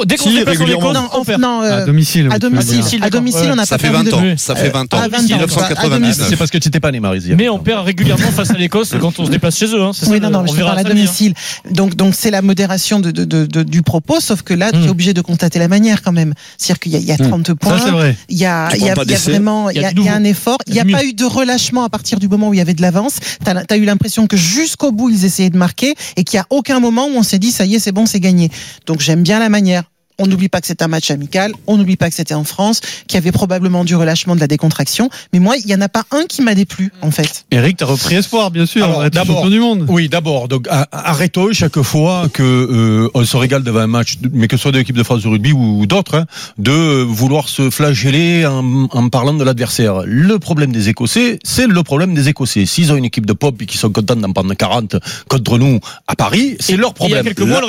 dès 0.06 0.16
qu'on 0.16 0.30
Si, 0.30 0.42
régulièrement. 0.42 0.90
Écosse, 0.90 0.94
Non, 1.02 1.08
on 1.14 1.24
perd. 1.24 1.40
non, 1.40 1.62
euh, 1.62 1.82
à 1.82 1.84
domicile. 1.86 2.26
à 2.30 2.34
veux 2.34 2.38
domicile, 2.38 3.02
à 3.02 3.10
domicile, 3.10 3.40
Ouais. 3.42 3.48
on 3.52 3.56
n'a 3.56 3.66
Ça 3.66 3.76
pas 3.78 3.82
fait 3.86 3.90
perdu 3.92 4.10
20 4.10 4.16
ans, 4.16 4.20
depuis- 4.22 4.38
ça 4.38 4.54
fait 4.56 4.70
20 4.70 4.94
ans. 4.94 4.98
à 4.98 5.08
20 5.08 5.18
ans, 5.18 5.38
Depuis 5.38 5.54
quoi. 5.54 5.64
À 5.64 5.68
1999. 5.68 6.26
C'est 6.30 6.36
parce 6.36 6.50
que 6.50 6.58
tu 6.58 6.68
n'étais 6.68 6.80
pas 6.80 6.90
né, 6.92 7.00
Marie. 7.00 7.20
Mais 7.36 7.48
on 7.48 7.58
perd 7.58 7.84
régulièrement 7.84 8.30
face 8.30 8.50
à 8.50 8.54
l'Écosse 8.54 8.94
quand 9.00 9.18
on 9.18 9.26
se 9.26 9.30
déplace 9.30 9.56
chez 9.58 9.66
eux. 9.66 9.82
Hein. 9.82 9.90
Oui, 10.06 10.08
ça, 10.08 10.20
non, 10.20 10.30
non, 10.30 10.38
on 10.40 10.42
mais 10.42 10.50
je 10.58 10.62
parle 10.64 10.78
à 10.78 10.84
domicile. 10.84 11.34
Donc, 11.70 11.94
donc 11.96 12.14
c'est 12.16 12.30
la 12.30 12.42
modération 12.42 13.00
de, 13.00 13.10
de, 13.10 13.24
de- 13.24 13.46
de- 13.46 13.62
du 13.62 13.82
propos, 14.00 14.20
sauf 14.20 14.42
que 14.42 14.54
là, 14.54 14.70
tu 14.72 14.78
es 14.78 14.86
Hmm. 14.86 14.90
obligé 14.90 15.12
de 15.14 15.20
constater 15.20 15.58
la 15.58 15.68
manière 15.68 16.02
quand 16.02 16.12
même. 16.12 16.34
C'est-à-dire 16.56 16.80
qu'il 16.80 16.92
y 16.92 16.96
a, 16.96 16.98
il 16.98 17.04
y 17.04 17.12
a 17.12 17.16
30 17.16 17.54
points. 17.54 17.78
Ça, 17.78 17.84
c'est 17.84 17.90
vrai. 17.90 18.16
Il 18.28 18.38
y 18.38 18.46
a, 18.46 18.68
il 18.74 18.82
y 18.82 18.90
a, 18.90 18.94
il 19.02 19.10
y 19.10 19.14
vraiment, 19.14 19.70
il 19.70 19.80
y 19.80 19.84
a, 19.84 19.92
du 19.92 20.00
il 20.00 20.06
y 20.06 20.08
a 20.08 20.14
un 20.14 20.24
effort. 20.24 20.58
Il 20.66 20.72
n'y 20.74 20.80
a 20.80 20.84
pas 20.84 21.04
eu 21.04 21.12
de 21.12 21.24
relâchement 21.24 21.84
à 21.84 21.88
partir 21.88 22.18
du 22.18 22.28
moment 22.28 22.48
où 22.48 22.54
il 22.54 22.58
y 22.58 22.60
avait 22.60 22.74
de 22.74 22.82
l'avance. 22.82 23.16
Tu 23.44 23.50
as, 23.50 23.76
eu 23.76 23.84
l'impression 23.84 24.26
que 24.26 24.36
jusqu'au 24.36 24.92
bout, 24.92 25.10
ils 25.10 25.24
essayaient 25.24 25.50
de 25.50 25.58
marquer 25.58 25.94
et 26.16 26.24
qu'il 26.24 26.36
n'y 26.38 26.42
a 26.42 26.46
aucun 26.50 26.80
moment 26.80 27.06
où 27.06 27.16
on 27.16 27.22
s'est 27.22 27.38
dit, 27.38 27.50
ça 27.50 27.64
y 27.64 27.74
est, 27.74 27.78
c'est 27.78 27.92
bon, 27.92 28.06
c'est 28.06 28.20
gagné. 28.20 28.50
Donc, 28.86 29.00
j'aime 29.00 29.22
bien 29.22 29.38
la 29.38 29.48
manière. 29.48 29.84
On 30.18 30.26
n'oublie 30.26 30.48
pas 30.48 30.60
que 30.60 30.66
c'est 30.66 30.82
un 30.82 30.88
match 30.88 31.10
amical, 31.10 31.52
on 31.66 31.76
n'oublie 31.76 31.96
pas 31.96 32.08
que 32.10 32.14
c'était 32.16 32.34
en 32.34 32.44
France, 32.44 32.80
qu'il 33.06 33.14
y 33.14 33.18
avait 33.18 33.30
probablement 33.32 33.84
du 33.84 33.94
relâchement, 33.94 34.34
de 34.34 34.40
la 34.40 34.48
décontraction. 34.48 35.10
Mais 35.32 35.38
moi, 35.38 35.54
il 35.56 35.66
n'y 35.66 35.74
en 35.74 35.80
a 35.80 35.88
pas 35.88 36.04
un 36.10 36.24
qui 36.26 36.42
m'a 36.42 36.54
déplu, 36.54 36.90
en 37.02 37.10
fait. 37.10 37.44
Eric, 37.50 37.76
t'as 37.76 37.84
repris 37.86 38.16
espoir, 38.16 38.50
bien 38.50 38.66
sûr. 38.66 38.86
D'abord- 39.10 39.36
champion 39.36 39.50
du 39.50 39.60
monde. 39.60 39.86
Oui, 39.88 40.08
d'abord, 40.08 40.48
donc 40.48 40.66
arrêtons 40.92 41.52
chaque 41.52 41.80
fois 41.82 42.28
que 42.32 42.42
euh, 42.42 43.08
on 43.14 43.24
se 43.24 43.36
régale 43.36 43.62
devant 43.62 43.80
un 43.80 43.86
match, 43.86 44.14
mais 44.32 44.48
que 44.48 44.56
ce 44.56 44.62
soit 44.62 44.72
de 44.72 44.78
l'équipe 44.78 44.96
de 44.96 45.02
France 45.02 45.22
de 45.22 45.28
rugby 45.28 45.52
ou 45.52 45.86
d'autres, 45.86 46.14
hein, 46.16 46.26
de 46.58 47.02
vouloir 47.02 47.48
se 47.48 47.70
flageller 47.70 48.44
en, 48.46 48.88
en 48.90 49.08
parlant 49.08 49.34
de 49.34 49.44
l'adversaire. 49.44 50.02
Le 50.04 50.38
problème 50.38 50.72
des 50.72 50.88
Écossais, 50.88 51.38
c'est 51.44 51.66
le 51.66 51.82
problème 51.82 52.14
des 52.14 52.28
Écossais. 52.28 52.66
S'ils 52.66 52.92
ont 52.92 52.96
une 52.96 53.04
équipe 53.04 53.26
de 53.26 53.32
pop 53.32 53.60
et 53.62 53.66
qu'ils 53.66 53.78
sont 53.80 53.90
contents 53.90 54.16
d'en 54.16 54.32
prendre 54.32 54.52
40 54.54 54.96
contre 55.28 55.58
nous 55.58 55.78
à 56.06 56.16
Paris, 56.16 56.56
c'est 56.60 56.76
leur 56.76 56.92
Il 57.00 57.10
y 57.10 57.14
a 57.14 57.22
problème. 57.22 57.24
quelques 57.24 57.40
mois, 57.40 57.60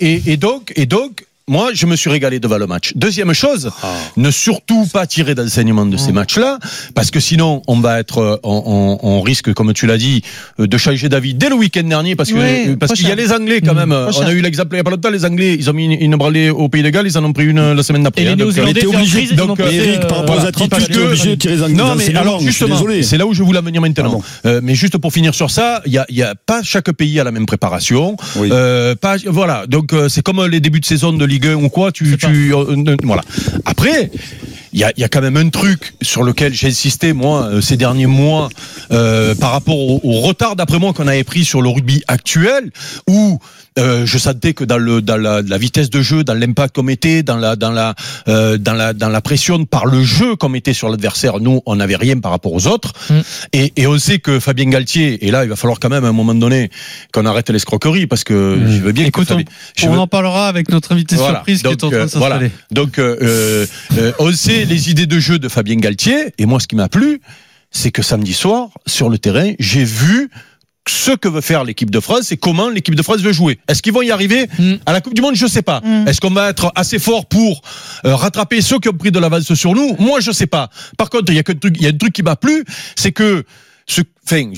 et 0.00 0.36
donc, 0.36 0.72
et 0.76 0.86
donc, 0.86 1.24
moi, 1.50 1.70
je 1.74 1.84
me 1.86 1.96
suis 1.96 2.08
régalé 2.10 2.38
devant 2.38 2.58
le 2.58 2.66
match. 2.68 2.92
Deuxième 2.94 3.32
chose, 3.34 3.70
ne 4.16 4.30
surtout 4.30 4.86
pas 4.86 5.06
tirer 5.06 5.34
d'enseignement 5.34 5.84
de 5.84 5.96
ces 5.96 6.12
matchs-là, 6.12 6.58
parce 6.94 7.10
que 7.10 7.18
sinon, 7.20 7.60
on 7.66 7.80
va 7.80 7.98
être, 7.98 8.18
euh, 8.18 8.36
on, 8.44 8.62
on- 9.02 9.08
on 9.10 9.20
risque, 9.20 9.52
comme 9.52 9.72
tu 9.72 9.86
l'as 9.86 9.98
dit, 9.98 10.22
euh, 10.60 10.66
de 10.68 10.78
changer 10.78 11.08
d'avis 11.08 11.34
dès 11.34 11.48
le 11.48 11.56
week-end 11.56 11.82
dernier, 11.82 12.14
parce 12.14 12.30
que 12.30 12.36
Oui, 12.68 12.76
parce 12.76 12.92
qu'il 12.92 13.08
y 13.08 13.12
a 13.12 13.16
les 13.16 13.32
Anglais 13.32 13.60
quand 13.60 13.74
même. 13.74 13.90
Prochain. 13.90 14.20
On 14.22 14.26
a 14.28 14.32
eu 14.32 14.40
l'exemple 14.40 14.74
il 14.74 14.76
y 14.78 14.80
a 14.80 14.84
pas 14.84 14.90
longtemps, 14.90 15.10
les 15.10 15.24
Anglais, 15.24 15.56
ils 15.58 15.68
ont 15.68 15.72
mis 15.72 15.86
une, 15.86 15.92
une 16.00 16.16
branlée 16.16 16.50
au 16.50 16.68
Pays 16.68 16.82
de 16.84 16.90
Galles, 16.90 17.06
ils 17.08 17.18
en 17.18 17.24
ont 17.24 17.32
pris 17.32 17.46
une 17.46 17.58
euh, 17.58 17.74
la 17.74 17.82
semaine 17.82 18.04
d'après. 18.04 18.26
Hein, 18.28 18.36
donc, 18.36 18.56
était 18.56 18.70
étaient 18.70 18.86
en 18.86 18.90
obligé. 18.94 19.18
crise, 19.18 19.30
ils 19.32 19.36
Donc, 19.36 19.58
Eric, 19.60 20.06
par 20.06 20.18
rapport 20.18 20.36
aux 20.36 20.46
attitudes, 20.46 20.70
30 20.70 20.86
tu 20.86 20.92
es 20.92 21.04
obligé 21.04 21.30
de 21.30 21.34
tirer 21.34 21.56
les 21.56 21.74
non, 21.74 21.88
dans 21.88 21.94
mais 21.96 22.14
alors 22.14 22.40
justement, 22.40 22.76
c'est 23.02 23.18
là 23.18 23.26
où 23.26 23.34
je 23.34 23.42
voulais 23.42 23.58
en 23.58 23.62
venir 23.62 23.80
maintenant. 23.80 24.22
Euh, 24.46 24.60
mais 24.62 24.74
juste 24.76 24.96
pour 24.98 25.12
finir 25.12 25.34
sur 25.34 25.50
ça, 25.50 25.82
il 25.86 25.92
y 25.92 26.22
a, 26.22 26.34
pas 26.46 26.62
chaque 26.62 26.90
pays 26.92 27.18
a 27.18 27.24
la 27.24 27.32
même 27.32 27.46
préparation. 27.46 28.16
Oui. 28.36 28.48
Pas, 29.00 29.16
voilà, 29.26 29.66
donc 29.66 29.92
c'est 30.08 30.22
comme 30.22 30.44
les 30.46 30.60
débuts 30.60 30.80
de 30.80 30.86
saison 30.86 31.12
de 31.12 31.24
Ligue 31.24 31.39
1 31.44 31.54
ou 31.54 31.68
quoi. 31.68 31.92
Tu, 31.92 32.16
euh, 32.24 32.96
voilà. 33.04 33.22
Après. 33.64 34.10
Il 34.72 34.78
y, 34.78 34.84
a, 34.84 34.92
il 34.96 35.00
y 35.00 35.04
a 35.04 35.08
quand 35.08 35.20
même 35.20 35.36
un 35.36 35.48
truc 35.48 35.94
sur 36.00 36.22
lequel 36.22 36.54
j'ai 36.54 36.68
insisté 36.68 37.12
moi 37.12 37.42
euh, 37.46 37.60
ces 37.60 37.76
derniers 37.76 38.06
mois 38.06 38.50
euh, 38.92 39.34
par 39.34 39.50
rapport 39.50 39.76
au, 39.76 40.00
au 40.04 40.20
retard 40.20 40.54
d'après 40.54 40.78
moi 40.78 40.92
qu'on 40.92 41.08
avait 41.08 41.24
pris 41.24 41.44
sur 41.44 41.60
le 41.60 41.68
rugby 41.68 42.04
actuel 42.06 42.70
où 43.08 43.40
euh, 43.78 44.04
je 44.04 44.18
sentais 44.18 44.52
que 44.52 44.64
dans 44.64 44.78
le 44.78 45.00
dans 45.00 45.16
la, 45.16 45.42
la 45.42 45.58
vitesse 45.58 45.90
de 45.90 46.02
jeu, 46.02 46.24
dans 46.24 46.34
l'impact 46.34 46.74
qu'on 46.74 46.82
mettait, 46.82 47.22
dans 47.22 47.36
la 47.36 47.54
dans 47.56 47.70
la 47.70 47.94
euh, 48.28 48.58
dans 48.58 48.72
la 48.74 48.92
dans 48.92 49.08
la 49.08 49.20
pression 49.20 49.64
par 49.64 49.86
le 49.86 50.02
jeu 50.02 50.34
qu'on 50.36 50.48
mettait 50.48 50.72
sur 50.72 50.88
l'adversaire, 50.88 51.38
nous 51.40 51.60
on 51.66 51.76
n'avait 51.76 51.96
rien 51.96 52.18
par 52.18 52.32
rapport 52.32 52.52
aux 52.52 52.66
autres. 52.66 52.92
Mm. 53.10 53.14
Et, 53.52 53.72
et 53.76 53.86
on 53.86 53.98
sait 53.98 54.18
que 54.18 54.40
Fabien 54.40 54.68
Galtier, 54.70 55.24
et 55.26 55.30
là 55.30 55.44
il 55.44 55.48
va 55.50 55.56
falloir 55.56 55.78
quand 55.78 55.88
même 55.88 56.04
à 56.04 56.08
un 56.08 56.12
moment 56.12 56.34
donné 56.34 56.70
qu'on 57.12 57.24
arrête 57.26 57.48
l'escroquerie 57.50 58.06
parce 58.06 58.24
que 58.24 58.56
Mm. 58.56 58.70
je 58.72 58.78
veux 58.80 58.92
bien 58.92 59.06
Écoute, 59.06 59.28
que 59.28 59.34
Fabien- 59.34 59.44
On 59.84 59.92
veux- 59.92 59.98
en 60.00 60.06
parlera 60.08 60.48
avec 60.48 60.68
notre 60.70 60.92
invité 60.92 61.14
Voilà. 61.16 61.34
surprise 61.38 61.62
qui 61.62 61.66
est 61.68 61.70
en 61.70 61.72
Donc, 61.72 61.90
train 61.92 62.00
euh, 62.00 62.04
de 62.04 62.10
s'installer. 62.10 62.36
voilà. 62.36 62.48
Donc, 62.72 62.98
euh, 62.98 63.66
on 64.18 64.32
sait 64.32 64.64
les 64.64 64.90
idées 64.90 65.06
de 65.06 65.18
jeu 65.20 65.38
de 65.38 65.48
Fabien 65.48 65.76
Galtier. 65.76 66.32
Et 66.38 66.46
moi, 66.46 66.58
ce 66.60 66.66
qui 66.66 66.74
m'a 66.76 66.88
plu, 66.88 67.20
c'est 67.70 67.90
que 67.92 68.02
samedi 68.02 68.32
soir, 68.34 68.68
sur 68.86 69.08
le 69.08 69.18
terrain, 69.18 69.52
j'ai 69.58 69.84
vu 69.84 70.30
ce 70.88 71.12
que 71.12 71.28
veut 71.28 71.40
faire 71.40 71.64
l'équipe 71.64 71.90
de 71.90 72.00
France 72.00 72.32
et 72.32 72.36
comment 72.36 72.68
l'équipe 72.68 72.94
de 72.94 73.02
France 73.02 73.18
veut 73.20 73.32
jouer. 73.32 73.58
Est-ce 73.68 73.82
qu'ils 73.82 73.92
vont 73.92 74.02
y 74.02 74.10
arriver 74.10 74.48
Mm. 74.58 74.74
à 74.86 74.92
la 74.92 75.00
Coupe 75.00 75.14
du 75.14 75.20
Monde? 75.22 75.34
Je 75.36 75.46
sais 75.46 75.62
pas. 75.62 75.80
Mm. 75.84 76.08
Est-ce 76.08 76.20
qu'on 76.20 76.30
va 76.30 76.50
être 76.50 76.72
assez 76.74 76.98
fort 76.98 77.26
pour 77.26 77.62
euh, 78.04 78.14
rattraper 78.16 78.60
ceux 78.60 78.78
qui 78.78 78.88
ont 78.88 78.92
pris 78.94 79.10
de 79.12 79.18
l'avance 79.18 79.52
sur 79.54 79.74
nous? 79.74 79.94
Moi, 79.98 80.20
je 80.20 80.32
sais 80.32 80.46
pas. 80.46 80.68
Par 80.98 81.10
contre, 81.10 81.30
il 81.32 81.36
y 81.36 81.38
a 81.38 81.42
que 81.42 81.52
truc, 81.52 81.76
il 81.78 81.82
y 81.82 81.86
a 81.86 81.90
un 81.90 81.96
truc 81.96 82.12
qui 82.12 82.22
m'a 82.22 82.36
plu, 82.36 82.64
c'est 82.96 83.12
que 83.12 83.44
ce 83.86 84.00
enfin, 84.30 84.50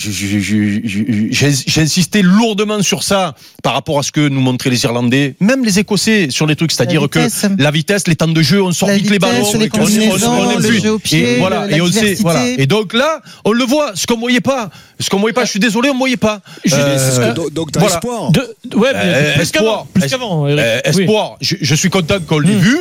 insisté 1.83 2.23
lourdement 2.23 2.83
sur 2.83 3.03
ça 3.03 3.35
par 3.63 3.75
rapport 3.75 3.99
à 3.99 4.03
ce 4.03 4.13
que 4.13 4.29
nous 4.29 4.41
montraient 4.41 4.71
les 4.71 4.83
Irlandais, 4.85 5.35
même 5.41 5.65
les 5.65 5.79
Écossais 5.79 6.29
sur 6.31 6.47
les 6.47 6.57
trucs, 6.57 6.73
c'est-à-dire 6.73 7.09
que 7.09 7.21
la 7.59 7.71
vitesse, 7.71 8.07
les 8.09 8.17
temps 8.17 8.29
de 8.29 8.43
jeu, 8.43 8.63
on 8.63 8.73
sort 8.73 8.89
La 8.89 8.97
vite 8.97 9.11
les 9.11 9.19
ballons, 9.19 9.39
les 9.59 9.71
on- 9.73 9.81
on- 9.81 10.53
on- 10.53 10.59
le 10.59 10.69
plus. 10.69 10.83
jeu 10.83 10.93
au 10.93 10.99
pied, 10.99 11.37
et 11.37 11.39
voilà, 11.39 11.71
et 11.71 11.81
on 11.81 11.87
sait, 11.87 11.93
diversité. 11.93 12.23
voilà. 12.23 12.49
Et 12.59 12.67
donc 12.67 12.93
là, 12.93 13.21
on 13.45 13.53
le 13.53 13.65
voit, 13.65 13.93
ce 13.95 14.07
qu'on 14.07 14.19
voyait 14.19 14.41
pas, 14.41 14.71
ce 15.01 15.09
qu'on 15.11 15.19
voyait 15.19 15.33
pas. 15.33 15.45
Je 15.45 15.51
suis 15.51 15.61
désolé, 15.61 15.91
on 15.91 15.99
voyait 15.99 16.17
pas. 16.17 16.41
Euh, 16.73 17.35
que- 17.35 17.51
donc- 17.51 17.73
t'as 17.73 17.81
voilà. 17.81 17.95
espoir. 17.97 18.31
De- 18.33 18.41
ouais, 18.77 18.91
mais 18.93 19.01
Euh, 19.03 19.33
plus 19.35 19.43
espoir. 19.43 19.87
qu'avant. 20.09 20.45
Plus. 20.45 20.55
Euh, 20.59 20.81
Oui. 20.95 21.03
espoir, 21.03 21.37
je, 21.41 21.57
je 21.61 21.75
suis 21.75 21.91
content 21.91 22.19
qu'on 22.27 22.39
l'ait 22.39 22.55
Mm. 22.55 22.59
vu. 22.59 22.77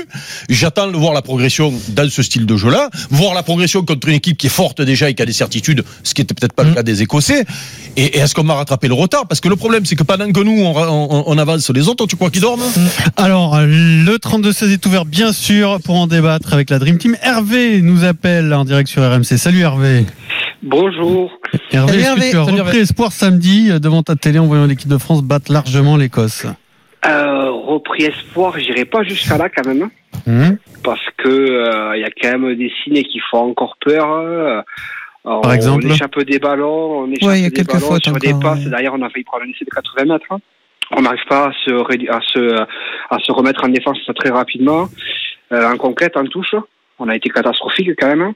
J'attends 0.49 0.87
de 0.87 0.97
voir 0.97 1.13
la 1.13 1.21
progression 1.21 1.73
dans 1.89 2.09
ce 2.09 2.21
style 2.23 2.45
de 2.45 2.57
jeu-là, 2.57 2.89
voir 3.09 3.33
la 3.33 3.43
progression 3.43 3.83
contre 3.83 4.07
une 4.09 4.15
équipe 4.15 4.37
qui 4.37 4.47
est 4.47 4.51
forte 4.51 4.81
déjà 4.81 5.09
et 5.09 5.13
qui 5.13 5.21
a 5.21 5.25
des 5.25 5.33
certitudes, 5.33 5.83
ce 6.03 6.13
qui 6.13 6.21
était 6.21 6.33
peut-être 6.33 6.53
pas 6.53 6.63
le 6.63 6.71
Mm. 6.71 6.75
Des 6.83 7.01
Écossais. 7.01 7.45
Et, 7.97 8.03
et 8.05 8.17
est-ce 8.19 8.33
qu'on 8.35 8.43
va 8.43 8.53
rattraper 8.55 8.87
le 8.87 8.93
retard? 8.93 9.27
Parce 9.27 9.41
que 9.41 9.49
le 9.49 9.55
problème, 9.57 9.85
c'est 9.85 9.95
que 9.95 10.03
pendant 10.03 10.31
que 10.31 10.39
nous 10.39 10.61
on, 10.63 10.73
on- 10.77 11.23
on 11.27 11.37
avance, 11.37 11.69
les 11.71 11.87
autres, 11.89 12.05
tu 12.07 12.15
crois 12.15 12.29
qu'ils 12.29 12.41
dorment? 12.41 12.61
Alors, 13.17 13.59
le 13.61 14.15
32-16 14.17 14.71
est 14.73 14.85
ouvert, 14.85 15.05
bien 15.05 15.33
sûr, 15.33 15.79
pour 15.83 15.95
en 15.99 16.07
débattre 16.07 16.53
avec 16.53 16.69
la 16.69 16.79
Dream 16.79 16.97
Team. 16.97 17.15
Hervé 17.21 17.81
nous 17.81 18.03
appelle 18.05 18.53
en 18.53 18.63
direct 18.65 18.89
sur 18.89 19.01
RMC. 19.03 19.37
Salut 19.37 19.59
Hervé. 19.61 20.05
Bonjour. 20.63 21.31
Hervé, 21.71 21.97
est-ce 22.01 22.13
que 22.15 22.19
tu 22.31 22.37
as 22.37 22.45
Salut 22.45 22.59
repris 22.59 22.59
Hervé. 22.59 22.79
espoir 22.79 23.11
samedi 23.11 23.69
devant 23.79 24.03
ta 24.03 24.15
télé 24.15 24.39
en 24.39 24.45
voyant 24.45 24.65
l'équipe 24.67 24.89
de 24.89 24.97
France 24.97 25.21
battre 25.23 25.51
largement 25.51 25.97
l'Écosse? 25.97 26.45
Euh, 27.05 27.49
repris 27.49 28.03
espoir, 28.03 28.53
j'irai 28.59 28.85
pas 28.85 29.03
jusqu'à 29.03 29.37
là 29.37 29.49
quand 29.49 29.65
même, 29.67 29.83
hein, 29.83 29.91
Hum 30.27 30.57
parce 30.83 31.01
que 31.17 31.29
euh, 31.29 31.95
il 31.95 32.01
y 32.01 32.03
a 32.03 32.09
quand 32.09 32.37
même 32.39 32.55
des 32.55 32.71
signes 32.83 33.01
qui 33.03 33.19
font 33.29 33.49
encore 33.49 33.75
peur. 33.83 34.07
euh, 34.11 34.61
alors, 35.25 35.41
Par 35.41 35.53
exemple 35.53 35.85
On 35.85 35.89
échappe 35.91 36.19
des 36.21 36.39
ballons, 36.39 37.01
on 37.01 37.11
échappe 37.11 37.29
Ouais, 37.29 37.49
des 37.49 37.63
ballons 37.63 37.99
sur 37.99 38.13
des 38.13 38.33
encore, 38.33 38.41
passes. 38.53 38.65
ouais. 38.65 38.71
D'ailleurs, 38.71 38.93
on 38.97 39.01
a 39.01 39.09
failli 39.09 39.23
prendre 39.23 39.43
un 39.43 39.49
essai 39.49 39.65
de 39.65 39.69
80 39.69 40.05
mètres. 40.13 40.25
hein. 40.31 40.39
On 40.93 41.01
n'arrive 41.03 41.23
pas 41.29 41.47
à 41.47 41.51
se, 41.63 41.71
à 42.09 42.19
se 42.21 42.55
à 43.09 43.19
se 43.19 43.31
remettre 43.31 43.63
en 43.63 43.69
défense 43.69 43.97
très 44.15 44.29
rapidement. 44.29 44.89
Euh, 45.53 45.71
en 45.71 45.77
conquête, 45.77 46.17
en 46.17 46.25
touche, 46.25 46.55
on 46.99 47.07
a 47.07 47.15
été 47.15 47.29
catastrophique 47.29 47.91
quand 47.97 48.07
même. 48.07 48.33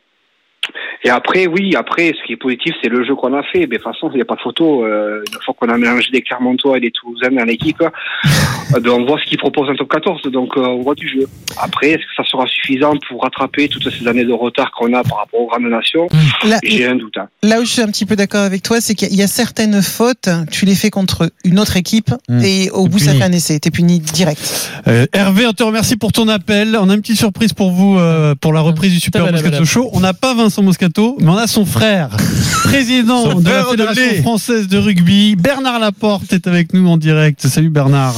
Hein. 0.70 0.98
Et 1.04 1.10
après, 1.10 1.48
oui, 1.48 1.76
après, 1.76 2.14
ce 2.20 2.26
qui 2.26 2.34
est 2.34 2.38
positif, 2.38 2.74
c'est 2.82 2.90
le 2.90 3.04
jeu 3.06 3.16
qu'on 3.16 3.34
a 3.34 3.44
fait. 3.44 3.60
Mais 3.62 3.78
de 3.78 3.84
toute 3.84 3.84
façon, 3.94 4.10
il 4.12 4.16
n'y 4.16 4.22
a 4.22 4.26
pas 4.26 4.36
de 4.36 4.42
photo. 4.42 4.84
Euh, 4.86 5.24
une 5.32 5.42
fois 5.44 5.54
qu'on 5.60 5.70
a 5.70 5.78
mélangé 5.78 6.10
des 6.12 6.22
Clermontois 6.22 6.78
et 6.78 6.82
des 6.82 6.92
Toulousains 6.92 7.32
dans 7.32 7.44
l'équipe, 7.46 7.82
euh, 7.82 7.90
ben, 8.80 8.90
on 8.92 9.06
voit 9.06 9.20
ce 9.24 9.26
qu'ils 9.30 9.38
proposent 9.38 9.70
en 9.70 9.76
top 9.76 9.90
14. 9.92 10.22
Donc, 10.32 10.52
euh, 10.58 10.62
on 10.62 10.82
voit 10.82 10.96
du 10.96 11.08
jeu. 11.08 11.28
Après, 11.62 11.90
est-ce 11.92 11.98
que 12.00 12.16
ça 12.18 12.24
sera 12.24 12.46
suffisant 12.48 12.94
pour 13.08 13.22
rattraper 13.24 13.68
toutes 13.68 13.90
ces 13.90 14.08
années 14.08 14.26
de 14.26 14.34
retard 14.34 14.72
qu'on 14.72 14.94
a 14.94 15.04
par 15.04 15.20
rapport 15.20 15.42
aux 15.42 15.48
grandes 15.48 15.64
nations? 15.70 16.08
Là, 16.48 16.58
J'ai 16.64 16.86
un 16.88 16.96
doute. 16.96 17.18
hein. 17.18 17.28
là 17.44 17.60
où 17.62 17.66
je 17.66 17.72
suis 17.72 17.82
un 17.82 17.88
petit 17.88 18.06
peu 18.06 18.16
d'accord 18.16 18.42
avec 18.42 18.64
toi, 18.64 18.82
c'est 18.82 18.96
qu'il 18.96 19.14
y 19.16 19.22
a 19.22 19.28
certaines 19.28 19.82
fautes, 19.82 20.30
tu 20.52 20.66
les 20.66 20.76
fais 20.76 20.90
contre 20.90 21.30
une 21.44 21.60
autre 21.60 21.78
équipe 21.78 22.10
Mm. 22.30 22.42
et 22.44 22.70
au 22.72 22.88
bout 22.88 23.00
ça 23.00 23.12
puni. 23.12 23.20
fait 23.20 23.24
un 23.26 23.32
essai. 23.32 23.60
T'es 23.60 23.72
puni 23.72 24.00
direct. 24.00 24.72
Euh, 24.88 25.06
Hervé, 25.14 25.46
on 25.48 25.54
te 25.54 25.64
remercie 25.64 25.96
pour 25.96 26.12
ton 26.12 26.28
appel. 26.28 26.78
On 26.80 26.90
a 26.90 26.94
une 26.96 27.02
petite 27.02 27.18
surprise 27.18 27.54
pour 27.54 27.72
vous 27.72 27.98
euh, 27.98 28.36
pour 28.36 28.54
la 28.54 28.62
reprise 28.62 28.92
du 28.94 29.00
Super 29.00 29.32
Moscato. 29.32 29.64
Show. 29.66 29.90
On 29.94 30.00
n'a 30.00 30.14
pas 30.14 30.34
Vincent 30.34 30.55
Moscato, 30.62 31.18
mais 31.20 31.30
on 31.30 31.38
a 31.38 31.48
son 31.48 31.66
frère, 31.66 32.10
président 32.64 33.32
Son 33.32 33.40
de 33.40 33.50
la 33.50 33.66
Fédération 33.66 34.22
française 34.22 34.68
de 34.68 34.78
rugby. 34.78 35.36
Bernard 35.36 35.80
Laporte 35.80 36.32
est 36.34 36.48
avec 36.48 36.74
nous 36.74 36.88
en 36.88 36.98
direct. 36.98 37.46
Salut 37.48 37.70
Bernard. 37.70 38.16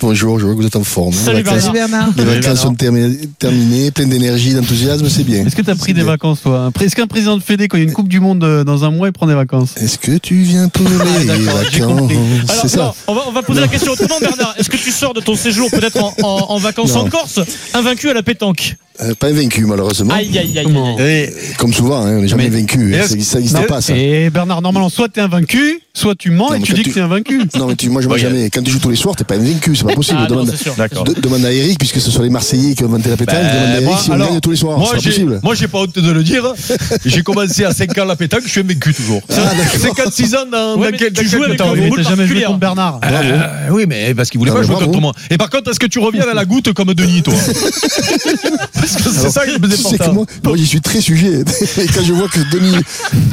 Bonjour, 0.00 0.38
je 0.38 0.44
vois 0.46 0.54
que 0.54 0.60
vous 0.60 0.66
êtes 0.66 0.76
en 0.76 0.84
forme. 0.84 1.12
Salut, 1.12 1.38
Les 1.38 1.42
vacances- 1.42 1.72
Bernard. 1.72 2.08
Les 2.16 2.24
vacances 2.24 2.60
sont 2.60 2.74
terminées, 2.74 3.18
terminées, 3.38 3.90
plein 3.90 4.06
d'énergie, 4.06 4.54
d'enthousiasme, 4.54 5.08
c'est 5.08 5.24
bien. 5.24 5.44
Est-ce 5.46 5.56
que 5.56 5.62
tu 5.62 5.70
as 5.70 5.74
pris 5.76 5.92
des 5.94 6.02
bien. 6.02 6.12
vacances, 6.12 6.42
toi 6.42 6.70
Est-ce 6.80 6.94
qu'un 6.96 7.06
président 7.06 7.36
de 7.36 7.42
Fédé, 7.42 7.68
quand 7.68 7.76
il 7.76 7.80
y 7.80 7.86
a 7.86 7.88
une 7.88 7.92
Coupe 7.94 8.08
du 8.08 8.20
Monde 8.20 8.44
euh, 8.44 8.64
dans 8.64 8.84
un 8.84 8.90
mois, 8.90 9.08
il 9.08 9.12
prend 9.12 9.26
des 9.26 9.34
vacances? 9.34 9.76
Est-ce 9.76 9.98
que 9.98 10.16
tu 10.18 10.36
viens 10.42 10.68
pour 10.68 10.88
les 10.88 10.96
Ah, 11.00 11.34
j'ai 11.70 11.80
vacances? 11.80 12.10
Alors, 12.48 12.62
C'est 12.62 12.68
ça. 12.68 12.78
non, 12.78 12.92
on, 13.08 13.14
va, 13.14 13.22
on 13.28 13.32
va 13.32 13.42
poser 13.42 13.60
la 13.60 13.68
question 13.68 13.92
autrement, 13.92 14.18
Bernard. 14.20 14.54
Est-ce 14.58 14.70
que 14.70 14.76
tu 14.76 14.90
sors 14.90 15.14
de 15.14 15.20
ton 15.20 15.34
séjour 15.36 15.70
peut-être 15.70 16.02
en, 16.02 16.14
en- 16.22 16.46
en 16.50 16.58
vacances 16.58 16.94
Non. 16.94 17.00
en 17.02 17.08
Corse, 17.08 17.40
invaincu 17.74 18.08
à 18.10 18.14
la 18.14 18.22
pétanque? 18.22 18.76
Euh, 19.00 19.14
Pas 19.14 19.28
invaincu, 19.28 19.64
malheureusement. 19.64 20.12
Aïe, 20.14 20.26
aïe, 20.36 20.38
aïe, 20.38 20.58
aïe. 20.58 20.64
Comment 20.64 20.96
aïe. 20.96 21.04
Et- 21.04 21.32
Comme 21.56 21.72
souvent, 21.78 22.02
hein, 22.04 22.16
on 22.18 22.20
n'est 22.22 22.28
jamais 22.28 22.50
Mais- 22.50 22.60
vaincu. 22.60 22.94
Et 22.94 22.98
hein, 22.98 23.06
ça 23.06 23.38
n'existe 23.38 23.66
pas, 23.66 23.80
ça. 23.80 23.96
Et 23.96 24.30
Bernard, 24.30 24.60
normalement, 24.62 24.88
soit 24.88 25.08
tu 25.08 25.20
es 25.20 25.22
invaincu, 25.22 25.80
soit 25.98 26.14
tu 26.14 26.30
mens 26.30 26.50
Non, 26.50 26.54
et 26.56 26.60
tu 26.62 26.72
dis 26.72 26.82
tu- 26.82 26.90
que 26.90 26.94
tu 26.94 26.98
es 26.98 27.02
invaincu. 27.02 27.42
Non, 27.58 27.66
mais 27.66 27.76
tu, 27.76 27.88
moi, 27.90 28.00
je 28.02 28.06
vois 28.06 28.16
Ouais, 28.16 28.22
jamais. 28.22 28.50
Quand 28.50 28.62
tu 28.62 28.70
joues 28.70 28.78
tous 28.78 28.90
les 28.90 28.96
soirs, 28.96 29.16
t'es 29.16 29.24
pas 29.24 29.34
invaincu, 29.34 29.74
c'est 29.74 29.84
pas 29.84 29.94
possible. 29.94 30.18
Ah, 30.20 30.26
non, 30.28 30.44
demande, 30.44 31.40
de- 31.42 31.46
à 31.46 31.52
Eric, 31.52 31.78
puisque 31.78 32.00
ce 32.00 32.10
sont 32.10 32.22
les 32.22 32.30
Marseillais 32.30 32.74
qui 32.74 32.84
ont 32.84 32.86
inventé 32.86 33.10
la 33.10 33.16
pétanque. 33.16 33.36
Ben, 33.40 33.52
demande 33.52 33.68
à 33.68 33.74
Eric 33.74 33.84
moi, 33.84 33.98
si 34.02 34.10
on 34.10 34.12
alors, 34.14 34.28
gagne 34.30 34.40
tous 34.40 34.50
les 34.50 34.56
soirs. 34.56 34.78
Moi, 34.78 34.92
j'ai, 35.00 35.10
possible. 35.10 35.40
moi, 35.42 35.54
j'ai 35.54 35.68
pas 35.68 35.78
honte 35.78 35.98
de 35.98 36.10
le 36.10 36.22
dire. 36.22 36.44
J'ai 37.04 37.22
commencé 37.22 37.64
à 37.64 37.72
5 37.72 37.96
ans 37.98 38.04
la 38.04 38.16
pétanque, 38.16 38.42
je 38.44 38.50
suis 38.50 38.60
invaincu 38.60 38.92
toujours. 38.94 39.20
Ah, 39.30 39.34
d'accord. 39.34 39.80
56 39.80 40.34
ans 40.34 40.38
dans, 40.50 40.76
Ouais, 40.76 40.86
dans 40.86 40.90
mais 40.92 40.96
quel, 40.98 41.12
tu 41.12 41.28
joues 41.28 41.42
avec 41.42 41.60
un 41.60 41.72
Oui, 41.72 41.80
mais 41.80 41.88
boule 41.88 42.02
t'as 42.02 42.10
jamais 42.10 42.26
joué 42.26 42.42
contre 42.42 42.58
Bernard. 42.58 43.00
Euh, 43.04 43.68
oui, 43.70 43.84
mais 43.88 44.14
parce 44.14 44.30
qu'il 44.30 44.38
voulait 44.38 44.50
Ah, 44.54 44.58
pas 44.58 44.62
jouer 44.62 44.76
contre 44.76 45.00
moi. 45.00 45.12
Et 45.30 45.36
par 45.36 45.50
contre, 45.50 45.70
est-ce 45.70 45.80
que 45.80 45.86
tu 45.86 45.98
reviens 45.98 46.28
à 46.28 46.34
la 46.34 46.44
goutte 46.44 46.72
comme 46.72 46.92
Denis, 46.94 47.22
toi 47.22 47.34
Parce 48.74 48.96
que 48.96 49.02
c'est 49.10 49.30
ça 49.30 49.44
que 49.46 49.52
je 49.52 49.58
me 49.58 49.68
que 49.68 50.10
moi, 50.10 50.26
moi 50.44 50.56
j'y 50.56 50.66
suis 50.66 50.80
très 50.80 51.00
sujet. 51.00 51.40
Et 51.78 51.86
quand 51.86 52.02
je 52.04 52.12
vois 52.12 52.28
que 52.28 52.40
Denis, 52.52 52.76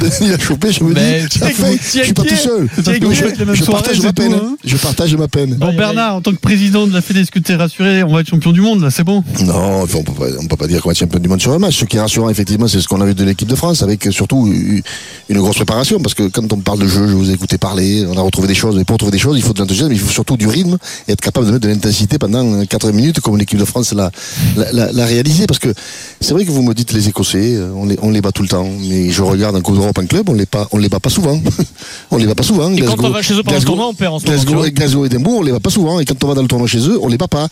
Denis 0.00 0.30
l'a 0.30 0.38
chopé, 0.38 0.72
je 0.72 0.82
me 0.84 0.94
dis, 0.94 1.28
que 1.28 1.38
je 1.98 2.02
suis 2.04 2.12
pas 2.12 2.22
tout 2.22 2.36
seul. 2.36 2.55
Je, 3.54 3.64
partage 3.64 4.00
ma 4.02 4.12
peine. 4.12 4.32
hein. 4.34 4.56
Je 4.64 4.76
partage 4.76 5.16
ma 5.16 5.28
peine. 5.28 5.54
Bon, 5.54 5.72
Bernard, 5.74 6.16
en 6.16 6.20
tant 6.20 6.32
que 6.32 6.38
président 6.38 6.86
de 6.86 6.92
la 6.92 7.00
Fédé, 7.00 7.20
est-ce 7.20 7.30
que 7.30 7.38
tu 7.38 7.52
es 7.52 7.56
rassuré 7.56 8.02
On 8.02 8.12
va 8.12 8.20
être 8.20 8.28
champion 8.28 8.52
du 8.52 8.60
monde, 8.60 8.82
là, 8.82 8.90
c'est 8.90 9.04
bon? 9.04 9.22
Non, 9.44 9.82
on 9.82 9.86
peut 9.86 10.12
pas, 10.12 10.26
on 10.40 10.46
peut 10.46 10.56
pas 10.56 10.66
dire 10.66 10.80
qu'on 10.82 10.88
va 10.88 10.92
être 10.92 10.98
champion 10.98 11.18
du 11.18 11.28
monde 11.28 11.40
sur 11.40 11.52
un 11.52 11.58
match. 11.58 11.76
Ce 11.78 11.84
qui 11.84 11.96
est 11.96 12.00
rassurant, 12.00 12.28
effectivement, 12.28 12.68
c'est 12.68 12.80
ce 12.80 12.88
qu'on 12.88 13.00
a 13.00 13.06
vu 13.06 13.14
de 13.14 13.24
l'équipe 13.24 13.48
de 13.48 13.54
France, 13.54 13.82
avec 13.82 14.06
surtout 14.10 14.46
une 15.28 15.38
grosse 15.38 15.56
préparation, 15.56 16.00
parce 16.00 16.14
que 16.14 16.28
quand 16.28 16.52
on 16.52 16.58
parle 16.58 16.80
de 16.80 16.86
jeu, 16.86 17.06
je 17.08 17.14
vous 17.14 17.30
ai 17.30 17.34
écouté 17.34 17.58
parler, 17.58 18.04
on 18.08 18.16
a 18.16 18.22
retrouvé 18.22 18.48
des 18.48 18.54
choses, 18.54 18.76
mais 18.76 18.84
pour 18.84 18.94
retrouver 18.94 19.12
des 19.12 19.18
choses, 19.18 19.36
il 19.36 19.42
faut 19.42 19.52
de 19.52 19.60
l'enthousiasme, 19.60 19.92
il 19.92 19.98
faut 19.98 20.10
surtout 20.10 20.36
du 20.36 20.46
rythme, 20.46 20.76
et 21.08 21.12
être 21.12 21.20
capable 21.20 21.46
de 21.46 21.52
mettre 21.52 21.64
de 21.66 21.68
l'intensité 21.72 22.18
pendant 22.18 22.64
80 22.64 22.92
minutes, 22.92 23.20
comme 23.20 23.36
l'équipe 23.36 23.58
de 23.58 23.64
France 23.64 23.92
l'a, 23.92 24.10
l'a, 24.56 24.72
l'a- 24.72 24.92
l'a 24.92 25.06
réalisé, 25.06 25.46
parce 25.46 25.58
que 25.58 25.72
c'est 26.20 26.32
vrai 26.34 26.44
que 26.44 26.50
vous 26.50 26.62
me 26.62 26.74
dites 26.74 26.92
les 26.92 27.08
Écossais, 27.08 27.54
euh, 27.56 27.70
on 27.74 27.86
les, 27.86 27.98
on 28.02 28.10
les 28.10 28.20
bat 28.20 28.32
tout 28.32 28.42
le 28.42 28.48
temps, 28.48 28.68
mais 28.88 29.10
je 29.10 29.22
regarde 29.22 29.56
un 29.56 29.60
coup 29.60 29.74
d'Europe 29.74 29.98
en 29.98 30.06
club, 30.06 30.28
on 30.28 30.34
les 30.34 30.46
pas, 30.46 30.68
on 30.72 30.78
les 30.78 30.88
bat 30.88 31.00
pas 31.00 31.10
souvent. 31.10 31.40
on 32.10 32.16
les 32.16 32.26
bat 32.26 32.34
pas 32.36 32.44
souvent. 32.44 32.70
Et 32.72 32.82
quand 32.82 33.02
on 33.02 33.10
va 33.10 33.22
chez 33.22 33.34
eux 33.34 33.42
pendant 33.42 33.58
le 33.58 33.64
tournoi, 33.64 33.88
on 33.88 33.94
perd 33.94 34.14
en 34.14 34.18
ce 34.18 34.26
Glasgow, 34.26 34.64
et 34.64 34.70
Glasgow 34.70 35.04
et 35.04 35.06
Edimbourg, 35.06 35.38
on 35.38 35.42
les 35.42 35.52
bat 35.52 35.60
pas 35.60 35.70
souvent. 35.70 35.98
Et 35.98 36.04
quand 36.04 36.22
on 36.22 36.28
va 36.28 36.34
dans 36.34 36.42
le 36.42 36.48
tournoi 36.48 36.68
chez 36.68 36.78
eux, 36.78 36.98
on 37.02 37.08
les 37.08 37.18
bat 37.18 37.28
pas. 37.28 37.48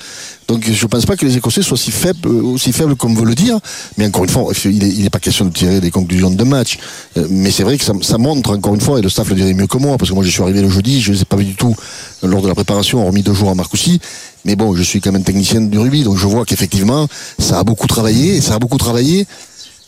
Donc 0.46 0.70
je 0.70 0.86
pense 0.86 1.06
pas 1.06 1.16
que 1.16 1.24
les 1.24 1.36
Écossais 1.36 1.62
soient 1.62 1.76
si 1.76 1.90
faibles, 1.90 2.28
euh, 2.28 2.42
aussi 2.42 2.72
faibles 2.72 2.94
comme 2.94 3.16
veut 3.16 3.24
le 3.24 3.34
dire. 3.34 3.58
Mais 3.96 4.06
encore 4.06 4.24
une 4.24 4.30
fois, 4.30 4.52
il 4.64 5.02
n'est 5.02 5.10
pas 5.10 5.18
question 5.18 5.46
de 5.46 5.52
tirer 5.52 5.80
des 5.80 5.90
conclusions 5.90 6.30
de 6.30 6.44
match. 6.44 6.78
Euh, 7.16 7.26
Mais 7.30 7.50
c'est 7.50 7.64
vrai 7.64 7.78
que 7.78 7.84
ça, 7.84 7.94
ça 8.02 8.18
montre 8.18 8.50
encore 8.50 8.74
une 8.74 8.80
fois, 8.80 8.98
et 8.98 9.02
le 9.02 9.08
staff 9.08 9.28
le 9.28 9.34
dirait 9.34 9.54
mieux 9.54 9.66
que 9.66 9.78
moi, 9.78 9.96
parce 9.96 10.10
que 10.10 10.14
moi 10.14 10.22
je 10.22 10.30
suis 10.30 10.42
arrivé 10.42 10.60
le 10.60 10.68
jeudi, 10.68 11.00
je 11.00 11.10
ne 11.10 11.16
les 11.16 11.22
ai 11.22 11.24
pas 11.24 11.36
vu 11.36 11.44
du 11.44 11.56
tout 11.56 11.74
lors 12.22 12.42
de 12.42 12.48
la 12.48 12.54
préparation, 12.54 13.04
hormis 13.04 13.22
deux 13.22 13.34
jours 13.34 13.50
à 13.50 13.54
Marcoussis. 13.54 14.00
Mais 14.44 14.56
bon, 14.56 14.76
je 14.76 14.82
suis 14.82 15.00
quand 15.00 15.12
même 15.12 15.24
technicien 15.24 15.62
du 15.62 15.78
rugby, 15.78 16.04
donc 16.04 16.18
je 16.18 16.26
vois 16.26 16.44
qu'effectivement, 16.44 17.08
ça 17.38 17.58
a 17.58 17.64
beaucoup 17.64 17.86
travaillé, 17.86 18.36
et 18.36 18.40
ça 18.42 18.54
a 18.54 18.58
beaucoup 18.58 18.78
travaillé 18.78 19.26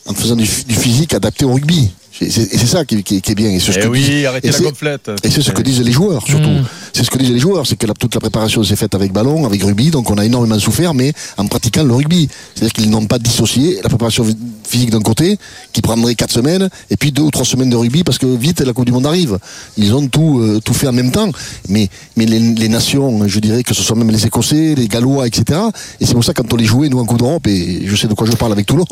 en 0.07 0.13
faisant 0.13 0.35
du, 0.35 0.47
du 0.67 0.75
physique 0.75 1.13
adapté 1.13 1.45
au 1.45 1.53
rugby. 1.53 1.91
Et 2.21 2.29
c'est 2.29 2.65
ça 2.65 2.83
qui, 2.85 3.03
qui- 3.03 3.21
qui 3.21 3.31
est 3.31 3.35
bien. 3.35 3.49
Et 3.51 3.59
c'est 3.59 3.71
ce 3.73 3.79
Eh 3.79 3.81
que 3.83 3.87
oui, 3.87 4.01
disent- 4.03 4.25
arrêtez 4.25 4.47
et 4.47 4.51
la 4.51 4.59
gonflette. 4.59 5.11
et 5.23 5.29
c'est 5.29 5.41
ce 5.41 5.51
que 5.51 5.61
disent 5.61 5.81
les 5.81 5.91
joueurs, 5.91 6.25
surtout. 6.25 6.49
Mm. 6.49 6.65
C'est 6.93 7.03
ce 7.03 7.11
que 7.11 7.17
disent 7.17 7.31
les 7.31 7.39
joueurs, 7.39 7.67
c'est 7.67 7.75
que 7.75 7.85
la- 7.85 7.93
toute 7.93 8.13
la 8.15 8.19
préparation 8.21 8.63
s'est 8.63 8.75
faite 8.75 8.95
avec 8.95 9.11
ballon, 9.13 9.45
avec 9.45 9.61
rugby, 9.63 9.91
donc 9.91 10.09
on 10.09 10.17
a 10.17 10.25
énormément 10.25 10.57
souffert, 10.59 10.93
mais 10.93 11.13
en 11.37 11.45
pratiquant 11.47 11.83
le 11.83 11.93
rugby. 11.93 12.27
C'est-à-dire 12.55 12.73
qu'ils 12.73 12.89
n'ont 12.89 13.05
pas 13.05 13.19
dissocié 13.19 13.79
la 13.83 13.89
préparation 13.89 14.23
phy- 14.23 14.37
physique 14.67 14.89
d'un 14.89 15.01
côté, 15.01 15.37
qui 15.73 15.81
prendrait 15.81 16.15
quatre 16.15 16.33
semaines, 16.33 16.69
et 16.89 16.97
puis 16.97 17.11
deux 17.11 17.21
ou 17.23 17.31
trois 17.31 17.45
semaines 17.45 17.69
de 17.69 17.75
rugby, 17.75 18.03
parce 18.03 18.17
que 18.17 18.25
vite 18.25 18.61
la 18.61 18.73
Coupe 18.73 18.85
du 18.85 18.91
Monde 18.91 19.05
arrive. 19.05 19.37
Ils 19.77 19.93
ont 19.93 20.07
tout, 20.07 20.39
euh, 20.39 20.59
tout 20.63 20.73
fait 20.73 20.87
en 20.87 20.93
même 20.93 21.11
temps. 21.11 21.29
Mais, 21.69 21.87
mais 22.15 22.25
les, 22.25 22.39
les 22.39 22.67
nations, 22.69 23.27
je 23.27 23.39
dirais 23.39 23.63
que 23.63 23.73
ce 23.75 23.83
sont 23.83 23.95
même 23.95 24.09
les 24.09 24.25
Écossais, 24.25 24.73
les 24.75 24.87
Gallois, 24.87 25.27
etc. 25.27 25.59
Et 25.99 26.05
c'est 26.05 26.13
pour 26.13 26.23
ça 26.23 26.33
que 26.33 26.41
quand 26.41 26.51
on 26.53 26.57
les 26.57 26.65
jouait, 26.65 26.89
nous, 26.89 26.99
en 26.99 27.05
Coupe 27.05 27.19
d'Europe, 27.19 27.45
et 27.47 27.83
je 27.85 27.95
sais 27.95 28.07
de 28.07 28.13
quoi 28.15 28.25
je 28.27 28.31
parle 28.35 28.51
avec 28.53 28.65
Toulon, 28.65 28.85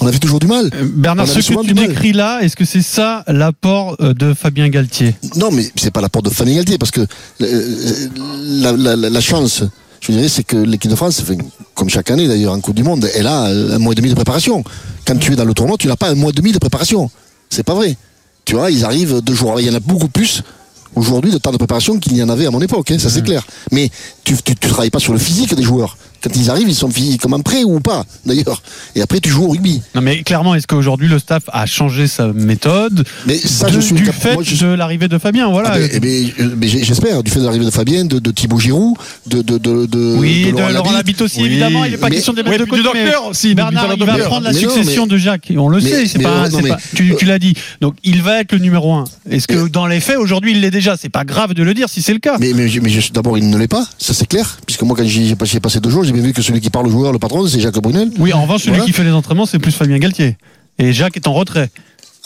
on 0.00 0.06
avait 0.06 0.18
toujours 0.18 0.38
du 0.40 0.46
mal. 0.46 0.70
Euh, 0.74 0.84
Bernard, 0.94 1.24
On 1.24 1.26
ce 1.28 1.32
avait 1.38 1.42
que 1.42 1.60
tu 1.62 1.66
du 1.68 1.74
mal. 1.74 1.88
décris 1.88 2.12
là, 2.12 2.40
est-ce 2.42 2.54
que 2.56 2.64
c'est 2.66 2.82
ça 2.82 3.24
l'apport 3.28 3.96
euh, 4.00 4.12
de 4.14 4.34
Fabien 4.34 4.68
Galtier 4.68 5.14
Non, 5.36 5.50
mais 5.50 5.66
c'est 5.76 5.90
pas 5.90 6.00
l'apport 6.00 6.22
de 6.22 6.30
Fanny 6.30 6.54
Galtier, 6.56 6.78
parce 6.78 6.90
que 6.90 7.00
euh, 7.00 8.08
la, 8.44 8.72
la- 8.72 8.96
la- 8.96 9.10
la 9.10 9.20
chance, 9.20 9.62
je 10.00 10.12
dirais, 10.12 10.28
c'est 10.28 10.42
que 10.44 10.56
l'équipe 10.56 10.90
de 10.90 10.96
France, 10.96 11.22
comme 11.74 11.88
chaque 11.88 12.10
année 12.10 12.28
d'ailleurs 12.28 12.52
en 12.52 12.60
Coupe 12.60 12.74
du 12.76 12.82
Monde, 12.82 13.08
elle 13.14 13.26
a 13.26 13.44
un 13.46 13.78
mois 13.78 13.92
et 13.92 13.96
demi 13.96 14.10
de 14.10 14.14
préparation. 14.14 14.62
Quand 15.06 15.16
tu 15.18 15.32
es 15.32 15.36
dans 15.36 15.44
le 15.44 15.54
tournoi, 15.54 15.76
tu 15.78 15.86
n'as 15.88 15.96
pas 15.96 16.10
un 16.10 16.14
mois 16.14 16.30
et 16.30 16.34
demi 16.34 16.52
de 16.52 16.58
préparation. 16.58 17.10
C'est 17.50 17.62
pas 17.62 17.74
vrai. 17.74 17.96
Tu 18.44 18.54
vois, 18.54 18.70
ils 18.70 18.84
arrivent 18.84 19.20
deux 19.22 19.34
jours. 19.34 19.58
Il 19.60 19.66
y 19.66 19.70
en 19.70 19.74
a 19.74 19.80
beaucoup 19.80 20.08
plus 20.08 20.42
aujourd'hui 20.94 21.30
de 21.32 21.38
temps 21.38 21.52
de 21.52 21.56
préparation 21.58 21.98
qu'il 21.98 22.16
y 22.16 22.22
en 22.22 22.28
avait 22.28 22.46
à 22.46 22.50
mon 22.50 22.60
époque, 22.60 22.90
hein, 22.90 22.98
ça 22.98 23.10
c'est 23.10 23.22
clair. 23.22 23.44
Mais 23.72 23.90
tu, 24.24 24.34
tu 24.42 24.54
travailles 24.54 24.90
pas 24.90 24.98
sur 25.00 25.12
le 25.12 25.18
physique 25.18 25.54
des 25.54 25.62
joueurs. 25.62 25.96
Quand 26.22 26.30
ils 26.34 26.50
arrivent, 26.50 26.68
ils 26.68 26.74
sont 26.74 26.90
fi- 26.90 27.18
comme 27.18 27.34
en 27.34 27.40
prêt 27.40 27.62
ou 27.64 27.80
pas, 27.80 28.04
d'ailleurs. 28.24 28.62
Et 28.94 29.02
après, 29.02 29.20
tu 29.20 29.28
joues 29.30 29.44
au 29.44 29.48
rugby. 29.50 29.80
Non 29.94 30.00
mais 30.00 30.22
clairement, 30.22 30.54
est-ce 30.54 30.66
qu'aujourd'hui 30.66 31.08
le 31.08 31.18
staff 31.18 31.42
a 31.52 31.66
changé 31.66 32.06
sa 32.06 32.28
méthode 32.32 33.04
Mais 33.26 33.36
ça, 33.38 33.68
de- 33.68 33.72
je 33.74 33.80
suis 33.80 33.94
du 33.94 34.02
cap- 34.02 34.14
fait 34.14 34.34
moi, 34.34 34.42
je- 34.44 34.56
de 34.66 34.72
l'arrivée 34.74 35.08
de 35.08 35.18
Fabien 35.18 35.48
Voilà. 35.50 35.70
Ah 35.74 35.78
ben, 35.78 35.88
eh 35.92 36.00
ben, 36.00 36.30
euh, 36.40 36.54
mais 36.56 36.68
j'espère, 36.68 37.22
du 37.22 37.30
fait 37.30 37.40
de 37.40 37.44
l'arrivée 37.44 37.64
de 37.64 37.70
Fabien, 37.70 38.04
de, 38.04 38.18
de 38.18 38.30
Thibaut 38.30 38.58
Giroud, 38.58 38.96
de, 39.26 39.42
de, 39.42 39.58
de, 39.58 39.86
de, 39.86 40.16
oui, 40.18 40.46
de, 40.46 40.50
Laurent 40.52 40.68
Labitte. 40.70 40.92
Labitte 40.92 41.22
aussi, 41.22 41.40
Oui, 41.40 41.46
évidemment. 41.46 41.84
Il 41.84 41.90
n'est 41.92 41.96
pas 41.98 42.08
mais- 42.08 42.16
question 42.16 42.32
de 42.32 42.42
les 42.42 42.48
mettre 42.50 42.64
de 42.64 42.70
côté. 42.70 42.82
mais 42.94 43.04
docteur 43.04 43.26
aussi, 43.26 43.54
Bernard, 43.54 43.94
il 43.96 44.04
va 44.04 44.18
prendre 44.18 44.44
la 44.44 44.52
Mais 44.52 44.60
non, 44.62 44.70
succession 44.74 45.04
mais- 45.06 45.12
de 45.12 45.16
Jacques. 45.18 45.52
On 45.56 45.68
le 45.68 45.80
mais- 45.80 45.88
sait, 45.90 46.06
c'est 46.06 46.18
mais 46.18 46.24
pas, 46.24 46.48
non, 46.48 46.56
c'est 46.56 46.62
mais- 46.62 46.68
pas- 46.70 46.78
tu, 46.94 47.14
tu 47.18 47.24
l'as 47.24 47.38
dit. 47.38 47.54
Donc 47.80 47.94
il 48.02 48.22
va 48.22 48.40
être 48.40 48.52
le 48.52 48.58
numéro 48.58 48.92
un. 48.94 49.04
Est-ce 49.30 49.46
que 49.46 49.68
dans 49.68 49.86
les 49.86 50.00
faits, 50.00 50.18
aujourd'hui, 50.18 50.52
il 50.52 50.60
l'est 50.60 50.70
déjà? 50.70 50.96
C'est 50.96 51.08
pas 51.08 51.24
grave 51.24 51.52
de 51.54 51.62
le 51.62 51.74
dire 51.74 51.88
si 51.88 52.02
c'est 52.02 52.12
le 52.12 52.18
cas. 52.18 52.36
Mais, 52.40 52.52
d'abord, 53.12 53.38
il 53.38 53.48
ne 53.50 53.56
l'est 53.58 53.68
pas, 53.68 53.86
ça 53.98 54.14
c'est 54.14 54.26
clair, 54.26 54.58
puisque 54.66 54.82
moi, 54.82 54.96
quand 54.96 55.04
j'ai 55.06 55.60
passé 55.60 55.80
deux 55.80 55.90
jours, 55.90 56.04
j'ai 56.06 56.12
bien 56.12 56.22
vu 56.22 56.32
que 56.32 56.42
celui 56.42 56.60
qui 56.60 56.70
parle 56.70 56.86
au 56.86 56.90
joueur, 56.90 57.12
le 57.12 57.18
patron, 57.18 57.46
c'est 57.46 57.60
Jacques 57.60 57.78
Brunel. 57.80 58.10
Oui, 58.18 58.32
en 58.32 58.42
revanche, 58.42 58.62
celui 58.62 58.72
Voilà. 58.76 58.84
qui 58.86 58.92
fait 58.92 59.04
les 59.04 59.10
entraînements, 59.12 59.46
c'est 59.46 59.58
plus 59.58 59.72
Fabien 59.72 59.98
Galtier. 59.98 60.36
Et 60.78 60.92
Jacques 60.92 61.16
est 61.16 61.26
en 61.26 61.32
retrait. 61.32 61.70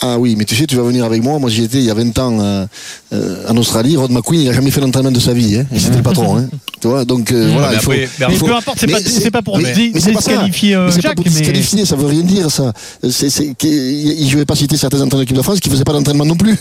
Ah 0.03 0.19
oui, 0.19 0.35
mais 0.37 0.47
tu 0.47 0.57
sais, 0.57 0.67
tu 0.67 0.77
vas 0.77 0.83
venir 0.83 1.05
avec 1.05 1.23
moi. 1.23 1.39
Moi, 1.39 1.51
j'y 1.51 1.63
étais 1.65 1.77
il 1.79 1.85
y 1.85 1.91
a 1.91 1.95
20 1.95 2.19
ans 2.21 2.39
euh, 2.41 2.67
euh, 3.13 3.45
en 3.51 3.57
Australie. 3.59 3.99
Rod 3.99 4.11
McQueen, 4.11 4.41
il 4.41 4.47
n'a 4.47 4.53
jamais 4.55 4.71
fait 4.71 4.81
l'entraînement 4.81 5.11
de 5.11 5.21
sa 5.21 5.35
vie. 5.35 5.59
Hein, 5.59 5.67
c'était 5.77 5.99
le 5.99 6.03
patron. 6.03 6.39
Hein, 6.39 6.49
tu 6.81 6.89
vois, 6.89 7.05
donc 7.05 7.31
euh, 7.33 7.51
voilà, 7.53 7.69
mais 7.69 7.75
il 7.77 7.81
faut. 7.81 7.91
après, 7.93 8.09
Mais 8.21 8.27
il 8.31 8.39
faut- 8.39 8.47
peu 8.47 8.55
importe, 8.57 8.79
c'est 8.81 8.87
pas, 8.87 8.99
c'est 9.01 9.31
pas 9.31 9.43
pour 9.43 9.59
mais- 9.59 9.75
mais 9.93 10.01
c'est 10.01 10.13
pas 10.13 10.23
ça. 10.23 10.31
disqualifier 10.31 10.75
euh, 10.75 10.91
c'est 10.91 11.03
pas 11.03 11.15
pour 11.15 11.25
disqualifier, 11.27 11.85
ça 11.85 11.97
veut 11.97 12.07
rien 12.07 12.23
dire, 12.23 12.51
ça. 12.51 12.73
Je 13.03 14.37
vais 14.37 14.45
pas 14.47 14.55
citer 14.57 14.77
certains 14.79 14.97
entraîneurs 15.03 15.17
de 15.19 15.21
l'équipe 15.21 15.37
de 15.37 15.43
France 15.43 15.61
qui 15.61 15.69
faisaient 15.69 15.85
pas 15.85 15.93
d'entraînement 15.93 16.25
non 16.25 16.37
plus. 16.37 16.57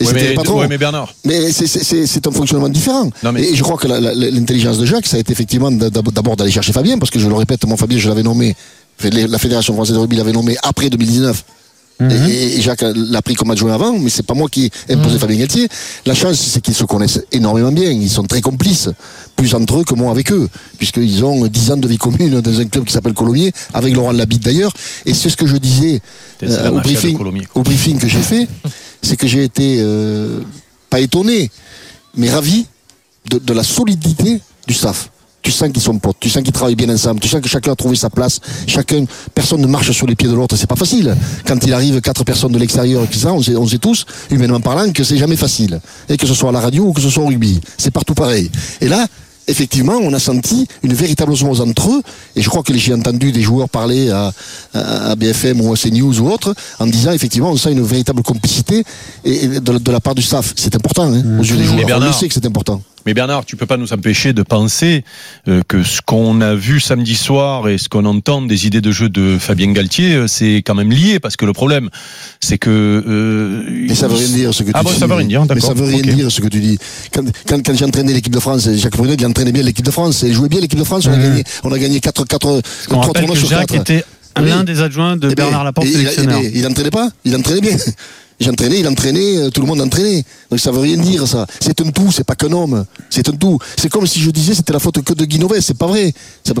Et 0.00 0.04
Ouais, 0.06 0.12
mais, 0.12 0.28
le 0.30 0.34
patron. 0.34 0.58
ouais, 0.60 0.66
mais 0.68 0.78
Bernard. 0.78 1.14
Mais 1.24 1.52
c'est- 1.52 2.26
un 2.26 2.32
fonctionnement 2.32 2.68
différent. 2.68 3.08
Non, 3.22 3.32
mais- 3.32 3.42
Et 3.42 3.54
je 3.54 3.62
crois 3.62 3.76
que 3.76 3.86
l'intelligence 3.86 4.78
de 4.78 4.84
Jacques, 4.86 5.06
ça 5.06 5.16
a 5.16 5.20
été 5.20 5.30
effectivement 5.32 5.70
d'ab- 5.70 6.10
d'abord 6.12 6.36
d'aller 6.36 6.50
chercher 6.50 6.72
Fabien, 6.72 6.98
parce 6.98 7.10
que 7.10 7.18
je 7.20 7.28
le 7.28 7.34
répète, 7.34 7.64
mon 7.66 7.76
Fabien, 7.76 7.98
je 7.98 8.08
l'avais 8.08 8.22
nommé, 8.24 8.54
la 9.02 9.38
Fédération 9.38 9.74
française 9.74 9.94
de 9.94 10.00
rugby 10.00 10.16
l'avait 10.16 10.32
nommé 10.32 10.56
après 10.62 10.90
2019. 10.90 11.44
Mhm. 12.00 12.10
Et, 12.30 12.56
et 12.56 12.60
Jacques 12.62 12.84
l'a 12.94 13.20
pris 13.22 13.34
comme 13.34 13.50
adjoint 13.50 13.74
avant, 13.74 13.98
mais 13.98 14.08
c'est 14.10 14.22
pas 14.24 14.34
moi 14.34 14.48
qui 14.48 14.70
ai 14.88 14.94
imposé 14.94 15.14
Mhm. 15.14 15.20
Fabien 15.20 15.36
Galtier. 15.38 15.68
La 16.06 16.14
chance, 16.14 16.38
c'est 16.38 16.60
qu'ils 16.60 16.74
se 16.74 16.84
connaissent 16.84 17.20
énormément 17.30 17.70
bien. 17.72 17.90
Ils 17.90 18.08
sont 18.10 18.24
très 18.24 18.40
complices, 18.40 18.88
plus 19.36 19.54
entre 19.54 19.80
eux 19.80 19.84
que 19.84 19.94
moi 19.94 20.10
avec 20.10 20.32
eux, 20.32 20.48
puisqu'ils 20.78 21.24
ont 21.24 21.46
10 21.46 21.70
ans 21.72 21.76
de 21.76 21.86
vie 21.86 21.98
commune 21.98 22.40
dans 22.40 22.60
un 22.60 22.64
club 22.66 22.84
qui 22.84 22.92
s'appelle 22.92 23.14
Colomiers, 23.14 23.52
avec 23.74 23.94
Laurent 23.94 24.12
Labitte 24.12 24.42
d'ailleurs. 24.44 24.72
Et 25.06 25.12
c'est 25.14 25.28
ce 25.30 25.36
que 25.36 25.46
je 25.46 25.56
disais 25.56 26.00
euh, 26.42 26.70
au, 26.70 26.80
briefing, 26.80 27.16
Colomiers. 27.16 27.48
au 27.54 27.62
briefing 27.62 27.98
que 27.98 28.08
j'ai 28.08 28.22
fait, 28.22 28.48
c'est 29.02 29.16
que 29.16 29.26
j'ai 29.26 29.44
été 29.44 29.76
euh, 29.80 30.40
pas 30.88 31.00
étonné, 31.00 31.50
mais 32.16 32.30
ravi 32.30 32.66
de, 33.28 33.38
de 33.38 33.52
la 33.52 33.62
solidité 33.62 34.40
du 34.66 34.74
staff. 34.74 35.10
Tu 35.42 35.50
sens 35.50 35.70
qu'ils 35.72 35.80
sont 35.82 35.98
potes, 35.98 36.16
tu 36.20 36.28
sens 36.28 36.42
qu'ils 36.42 36.52
travaillent 36.52 36.74
bien 36.76 36.90
ensemble, 36.90 37.18
tu 37.18 37.28
sens 37.28 37.40
que 37.40 37.48
chacun 37.48 37.72
a 37.72 37.74
trouvé 37.76 37.96
sa 37.96 38.10
place, 38.10 38.40
chacun, 38.66 39.04
personne 39.34 39.60
ne 39.62 39.66
marche 39.66 39.90
sur 39.92 40.06
les 40.06 40.14
pieds 40.14 40.28
de 40.28 40.34
l'autre, 40.34 40.54
c'est 40.56 40.66
pas 40.68 40.76
facile. 40.76 41.16
Quand 41.46 41.56
il 41.64 41.72
arrive 41.72 42.00
quatre 42.02 42.24
personnes 42.24 42.52
de 42.52 42.58
l'extérieur, 42.58 43.02
on 43.24 43.42
sait, 43.42 43.56
on 43.56 43.66
sait 43.66 43.78
tous, 43.78 44.04
humainement 44.30 44.60
parlant, 44.60 44.92
que 44.92 45.02
c'est 45.02 45.16
jamais 45.16 45.36
facile. 45.36 45.80
Et 46.10 46.16
que 46.18 46.26
ce 46.26 46.34
soit 46.34 46.50
à 46.50 46.52
la 46.52 46.60
radio 46.60 46.84
ou 46.84 46.92
que 46.92 47.00
ce 47.00 47.08
soit 47.08 47.24
au 47.24 47.28
rugby. 47.28 47.58
C'est 47.78 47.90
partout 47.90 48.12
pareil. 48.14 48.50
Et 48.82 48.88
là, 48.88 49.06
effectivement, 49.48 49.94
on 50.02 50.12
a 50.12 50.18
senti 50.20 50.68
une 50.82 50.92
véritable 50.92 51.32
osmose 51.32 51.60
entre 51.62 51.90
eux. 51.90 52.02
Et 52.36 52.42
je 52.42 52.48
crois 52.50 52.62
que 52.62 52.76
j'ai 52.76 52.92
entendu 52.94 53.32
des 53.32 53.40
joueurs 53.42 53.68
parler 53.68 54.10
à, 54.10 54.32
à- 54.74 55.10
à 55.10 55.16
BFM 55.16 55.60
ou 55.62 55.72
à 55.72 55.76
CNews 55.76 56.20
ou 56.20 56.30
autre, 56.30 56.54
en 56.78 56.86
disant 56.86 57.12
effectivement, 57.12 57.50
on 57.50 57.56
sent 57.56 57.72
une 57.72 57.82
véritable 57.82 58.22
complicité 58.22 58.84
et, 59.24 59.44
et 59.44 59.48
de, 59.60 59.72
la- 59.72 59.78
de 59.78 59.90
la 59.90 60.00
part 60.00 60.14
du 60.14 60.22
staff. 60.22 60.52
C'est 60.56 60.74
important, 60.76 61.10
hein, 61.12 61.22
aux 61.40 61.42
yeux 61.42 61.56
des 61.56 61.64
joueurs. 61.64 61.78
On 61.96 62.00
le 62.06 62.12
sait 62.12 62.28
que 62.28 62.34
c'est 62.34 62.46
important. 62.46 62.80
Mais 63.06 63.14
Bernard, 63.14 63.44
tu 63.46 63.56
peux 63.56 63.66
pas 63.66 63.76
nous 63.76 63.92
empêcher 63.92 64.32
de 64.32 64.42
penser 64.42 65.04
euh, 65.48 65.62
que 65.66 65.82
ce 65.82 66.00
qu'on 66.02 66.40
a 66.40 66.54
vu 66.54 66.80
samedi 66.80 67.14
soir 67.14 67.68
et 67.68 67.78
ce 67.78 67.88
qu'on 67.88 68.04
entend 68.04 68.42
des 68.42 68.66
idées 68.66 68.80
de 68.80 68.92
jeu 68.92 69.08
de 69.08 69.38
Fabien 69.38 69.72
Galtier, 69.72 70.14
euh, 70.14 70.26
c'est 70.26 70.56
quand 70.56 70.74
même 70.74 70.90
lié 70.90 71.18
parce 71.18 71.36
que 71.36 71.46
le 71.46 71.52
problème, 71.52 71.88
c'est 72.40 72.58
que. 72.58 72.68
Euh, 72.70 73.64
Mais 73.88 73.94
ça 73.94 74.08
veut 74.08 74.16
rien 74.16 74.28
dire 74.28 74.54
ce 74.54 74.62
que 74.62 74.68
tu 74.68 74.72
ah 74.74 74.80
dis. 74.80 74.84
bon, 74.84 74.98
ça 74.98 75.06
veut 75.06 75.14
rien 75.14 75.26
dire, 75.26 75.40
Mais 75.42 75.46
d'accord. 75.48 75.68
ça 75.68 75.74
veut 75.74 75.86
rien 75.86 76.02
dire 76.02 76.30
ce 76.30 76.40
que 76.40 76.48
tu 76.48 76.60
dis. 76.60 76.78
Quand, 77.12 77.24
quand, 77.48 77.64
quand 77.64 77.74
j'ai 77.74 77.84
entraîné 77.84 78.12
l'équipe 78.12 78.34
de 78.34 78.40
France, 78.40 78.68
Jacques 78.74 78.96
Brunel, 78.96 79.16
il 79.18 79.26
entraînait 79.26 79.52
bien 79.52 79.62
l'équipe 79.62 79.84
de 79.84 79.90
France. 79.90 80.22
Et 80.22 80.28
il 80.28 80.34
jouait 80.34 80.48
bien 80.48 80.60
l'équipe 80.60 80.78
de 80.78 80.84
France. 80.84 81.06
On 81.06 81.12
a 81.12 81.18
gagné, 81.18 81.44
on 81.64 81.72
a 81.72 81.78
gagné 81.78 82.00
4, 82.00 82.24
4, 82.24 82.46
On 82.46 82.60
3 82.60 83.00
rappelle 83.06 83.22
tournois 83.22 83.34
que 83.34 83.40
sur 83.40 83.48
Jacques 83.48 83.66
4. 83.68 83.80
était 83.80 84.04
l'un 84.40 84.64
des 84.64 84.80
adjoints 84.80 85.16
de 85.16 85.30
Eh 85.30 85.34
Bernard 85.34 85.64
Laporte, 85.64 85.86
et 85.86 85.90
il, 85.90 85.96
sélectionneur. 85.96 86.40
eh 86.42 86.48
ben, 86.48 86.52
il 86.54 86.66
entraînait 86.66 86.90
pas, 86.90 87.10
il 87.24 87.36
entraînait 87.36 87.60
bien. 87.60 87.76
J'entraînais, 88.40 88.80
il 88.80 88.88
entraînait, 88.88 89.36
euh, 89.36 89.50
tout 89.50 89.60
le 89.60 89.66
monde 89.66 89.80
entraînait. 89.82 90.24
Donc 90.50 90.60
ça 90.60 90.70
veut 90.72 90.80
rien 90.80 90.96
dire 90.96 91.26
ça. 91.26 91.46
C'est 91.60 91.78
un 91.80 91.90
tout, 91.90 92.10
c'est 92.10 92.24
pas 92.24 92.34
qu'un 92.34 92.52
homme. 92.52 92.84
C'est 93.10 93.28
un 93.28 93.32
tout. 93.32 93.58
C'est 93.76 93.90
comme 93.90 94.06
si 94.06 94.20
je 94.20 94.30
disais 94.30 94.54
c'était 94.54 94.72
la 94.72 94.78
faute 94.78 95.02
que 95.02 95.12
de 95.12 95.24
Guinovet, 95.26 95.60
c'est 95.60 95.76
pas 95.76 95.86
vrai. 95.86 96.12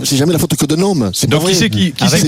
C'est 0.04 0.16
jamais 0.16 0.32
la 0.34 0.38
faute 0.38 0.54
que 0.56 0.66
d'un 0.66 0.80
homme. 0.82 1.10
C'est 1.14 1.26
pas 1.28 1.36
Donc 1.36 1.42
vrai. 1.44 1.52
qui 1.52 1.58
c'est 1.58 1.70
qui, 1.70 1.92
qui 1.92 2.04
Avec 2.04 2.22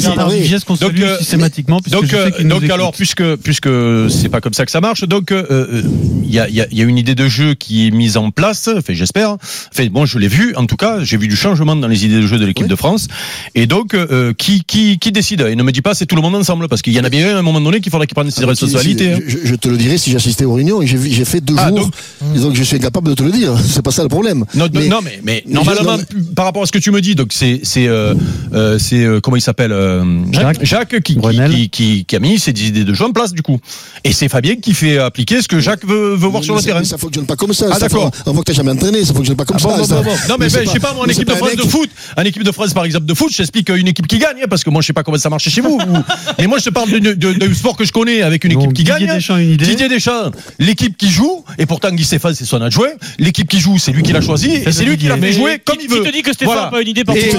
qu'on 0.65 0.75
Donc, 0.75 0.93
euh, 0.99 1.19
systématiquement. 1.19 1.81
puisque 1.81 1.95
Donc, 1.97 2.07
je 2.07 2.11
sais 2.11 2.17
euh, 2.41 2.49
donc 2.49 2.65
alors, 2.71 2.93
puisque 2.93 3.37
puisque 3.37 3.69
c'est 4.09 4.29
pas 4.31 4.41
comme 4.41 4.55
ça 4.55 4.65
que 4.65 4.71
ça 4.71 4.81
marche, 4.81 5.05
donc 5.05 5.31
euh, 5.33 5.45
euh, 5.51 5.83
il 6.25 6.33
y, 6.35 6.39
a, 6.39 6.49
il 6.49 6.55
y 6.55 6.61
a- 6.63 6.67
il 6.71 6.79
y 6.79 6.81
a 6.81 6.85
une 6.85 6.97
idée 6.99 7.15
de 7.15 7.29
jeu 7.29 7.55
qui 7.55 7.87
est 7.87 7.91
mise 7.91 8.17
en 8.17 8.31
place. 8.31 8.69
Enfin, 8.75 8.95
j'espère. 8.95 9.37
Enfin, 9.73 9.87
bon, 9.91 10.07
je 10.07 10.19
l'ai 10.19 10.29
vu. 10.29 10.55
En 10.57 10.65
tout 10.67 10.77
cas, 10.77 11.01
j'ai 11.05 11.17
vu 11.19 11.29
du 11.29 11.37
changement 11.37 11.77
dans 11.77 11.89
les 11.89 12.07
idées 12.07 12.17
de 12.21 12.27
jeu 12.27 12.39
de 12.39 12.47
l'équipe 12.47 12.65
Oui. 12.65 12.71
de 12.71 12.77
France. 12.77 13.09
Et 13.55 13.67
donc, 13.67 13.93
euh, 13.95 14.33
qui 14.33 14.65
qui 14.65 14.99
qui 14.99 15.13
décide? 15.13 15.43
Et 15.43 15.57
ne 15.57 15.63
me 15.63 15.73
dis 15.73 15.83
pas 15.83 15.95
c'est 15.95 16.07
tout 16.07 16.17
le 16.17 16.23
monde 16.23 16.35
ensemble, 16.37 16.69
parce 16.69 16.81
qu'il 16.81 16.95
y 16.95 17.01
en 17.01 17.05
a 17.05 17.11
bien 17.11 17.33
un 17.33 17.37
à 17.37 17.39
un 17.41 17.43
moment 17.43 17.61
donné 17.61 17.81
qu'il 17.81 17.93
faudra 17.93 18.07
qu'il 18.07 18.15
prenne 18.15 18.31
ses 18.31 18.43
Ah, 18.45 18.47
responsabilités. 18.47 19.13
Je, 19.45 19.55
te 19.55 19.69
le 19.69 19.77
dirai 19.77 19.99
si 19.99 20.11
j'assistais 20.11 20.45
aux 20.45 20.55
réunions. 20.55 20.83
et 20.83 20.87
J'ai 20.87 21.25
fait 21.25 21.41
deux 21.41 21.55
Ah, 21.59 21.69
jours. 21.69 21.79
donc- 21.81 21.93
Et 22.35 22.39
donc 22.39 22.55
je 22.55 22.63
suis 22.63 22.77
incapable 22.77 23.09
de 23.09 23.15
te 23.15 23.23
le 23.23 23.31
dire. 23.31 23.53
C'est 23.67 23.83
pas 23.83 23.91
ça 23.91 24.03
le 24.03 24.09
problème. 24.09 24.45
Non, 24.55 24.67
Mais- 24.73 24.88
non, 24.88 25.01
mais, 25.03 25.21
mais 25.23 25.43
mais 25.47 25.55
normalement, 25.55 25.97
je- 25.99 26.35
par 26.35 26.45
rapport 26.45 26.62
à 26.62 26.66
ce 26.66 26.73
que 26.73 26.79
tu 26.79 26.90
me 26.90 27.01
dis, 27.01 27.14
donc 27.14 27.33
c'est 27.33 27.61
c'est 27.62 27.87
euh, 27.88 28.14
euh, 28.55 28.79
euh, 28.93 29.21
comment 29.21 29.37
il 29.37 29.40
s'appelle 29.40 29.73
euh, 29.73 30.05
Jacques. 30.33 30.64
Jacques 30.64 31.01
qui, 31.03 31.14
qui, 31.14 31.19
Brunel. 31.21 31.51
qui, 31.51 31.71
qui, 31.71 32.05
qui 32.05 32.16
a 32.16 32.19
mis 32.21 32.38
ses 32.38 32.51
idées 32.53 32.85
de 32.85 32.95
jeu 32.95 33.05
en 33.05 33.12
place 33.12 33.33
du 33.33 33.43
coup. 33.43 33.59
Et 34.05 34.12
c'est 34.12 34.29
Fabien 34.29 34.57
qui 34.57 34.75
fait 34.75 34.99
appliquer 34.99 35.43
ce 35.43 35.49
que 35.49 35.61
Jacques 35.61 35.85
veut, 35.87 36.11
veut 36.14 36.29
voir 36.29 36.40
Mais 36.40 36.47
sur 36.47 36.55
le 36.55 36.61
ça- 36.61 36.66
terrain. 36.66 36.85
Ça 36.85 36.99
fonctionne 36.99 37.27
pas 37.27 37.37
comme 37.37 37.53
ça. 37.53 37.66
Ah, 37.73 37.79
d'accord. 37.79 38.14
fait- 38.14 38.23
On 38.27 38.33
voit 38.33 38.43
que 38.43 38.53
t'as 38.53 38.57
jamais 38.57 38.71
entraîné. 38.73 39.05
Ça 39.05 39.14
fonctionne 39.14 39.37
pas 39.37 39.45
comme 39.45 39.57
Ah 39.61 39.62
bon, 39.62 39.71
ça. 39.71 39.77
bon, 39.79 39.85
ça. 39.85 39.95
bon, 39.97 40.03
bon. 40.05 40.11
Non 40.29 40.37
mais, 40.38 40.49
ben, 40.49 40.62
je 40.66 40.71
sais 40.71 40.81
pas 40.81 40.93
moi 40.95 41.05
en 41.05 41.09
équipe 41.09 41.27
de 41.29 41.35
France 41.35 41.57
de 41.57 41.62
foot, 41.62 41.90
en 42.16 42.23
équipe 42.23 42.45
de 42.45 42.53
France 42.53 42.73
par 42.75 42.85
exemple 42.85 43.07
de 43.07 43.14
foot, 43.14 43.31
je 43.33 43.37
t'explique 43.38 43.69
une 43.71 43.88
équipe 43.88 44.07
qui 44.07 44.19
gagne 44.19 44.37
hein, 44.43 44.47
parce 44.49 44.64
que 44.64 44.71
moi 44.71 44.83
je 44.83 44.87
sais 44.87 44.93
pas 44.93 45.03
comment 45.03 45.19
ça 45.19 45.31
marche 45.31 45.49
chez 45.49 45.61
vous. 45.61 45.79
Et 46.38 46.47
moi 46.47 46.59
je 46.59 46.64
te 46.64 46.71
parle 46.71 46.90
de, 46.90 47.55
sport 47.55 47.77
que 47.77 47.85
je 47.85 47.93
connais 47.93 48.23
avec 48.23 48.45
une 48.45 48.53
équipe 48.53 48.73
qui 48.73 48.85
gagne. 48.85 49.09
Hein. 49.33 49.38
Deschamps 49.38 49.38
a 49.38 49.40
une 49.42 49.51
idée. 49.53 49.64
Didier 49.66 49.88
Deschamps, 49.88 50.31
l'équipe 50.59 50.97
qui 50.97 51.11
joue 51.11 51.45
et 51.59 51.66
pourtant 51.66 51.90
Guy 51.90 52.05
Stéphane 52.05 52.35
c'est 52.35 52.45
son 52.45 52.61
adjoint. 52.62 52.88
L'équipe 53.18 53.49
qui 53.49 53.61
joue 53.61 53.79
c'est 53.79 53.92
lui 53.92 54.03
qui 54.03 54.12
l'a 54.12 54.21
choisi 54.21 54.51
et 54.53 54.73
c'est 54.73 54.85
lui 54.85 54.97
qui 54.97 55.07
l'a 55.07 55.16
fait 55.16 55.33
jouer 55.33 55.61
comme 55.64 55.77
il 55.83 55.88
veut. 55.88 56.03
Qui 56.03 56.11
te 56.11 56.12
dit 56.16 56.23
que 56.23 56.33
Stéphane 56.33 56.55
n'a 56.57 56.66
pas 56.66 56.83
une 56.83 56.88
idée 56.88 57.05
par 57.05 57.14
Qui 57.14 57.23
te 57.23 57.37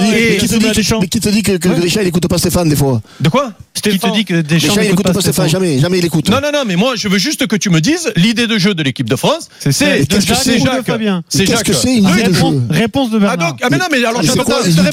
dit- 1.28 1.42
que, 1.42 1.56
que 1.56 1.68
Deschamps 1.80 2.00
il 2.00 2.06
écoute 2.08 2.26
pas 2.28 2.38
Stéphane 2.38 2.68
des 2.68 2.76
fois 2.76 3.00
De 3.20 3.28
quoi 3.28 3.52
Qui 3.74 3.82
te 3.82 3.88
dit 4.12 4.24
que 4.24 4.40
Deschamps 4.40 4.74
il 4.76 4.80
n'écoute 4.82 5.00
écoute 5.00 5.12
pas 5.14 5.20
Stéphane 5.20 5.48
jamais 5.48 5.78
jamais 5.78 5.98
il 5.98 6.04
écoute. 6.04 6.28
Non, 6.30 6.40
non, 6.42 6.50
non, 6.52 6.62
mais 6.66 6.76
moi, 6.76 6.94
je 6.96 7.08
veux 7.08 7.18
juste 7.18 7.46
que 7.46 7.56
tu 7.56 7.70
me 7.70 7.80
dises 7.80 8.10
l'idée 8.16 8.46
de 8.46 8.58
jeu 8.58 8.74
de 8.74 8.82
l'équipe 8.82 9.08
de 9.08 9.16
France. 9.16 9.48
C'est 9.60 9.72
C'est 9.72 10.00
de 10.00 10.04
qu'est-ce 10.06 10.26
que 10.26 10.34
Jacques 10.34 10.42
c'est 10.44 10.58
Jacques 10.58 10.86
C'est 11.28 11.44
Qu'est-ce 11.44 11.52
Jacques. 11.58 11.66
que 11.66 11.72
c'est 11.72 11.96
une 11.96 12.08
idée 12.08 12.22
de 12.22 12.28
réponse, 12.32 12.54
jeu 12.54 12.60
réponse 12.70 13.10
de 13.10 13.16
Ah 13.16 13.20
Bernard. 13.36 13.48
donc, 13.50 13.58
ah 13.62 13.68
mais 13.70 13.78
non, 13.78 13.84
mais 13.90 13.98
alors 13.98 14.12
Ah, 14.18 14.22
je 14.22 14.30
c'est 14.30 14.38
comprends. 14.38 14.54
pourquoi. 14.54 14.92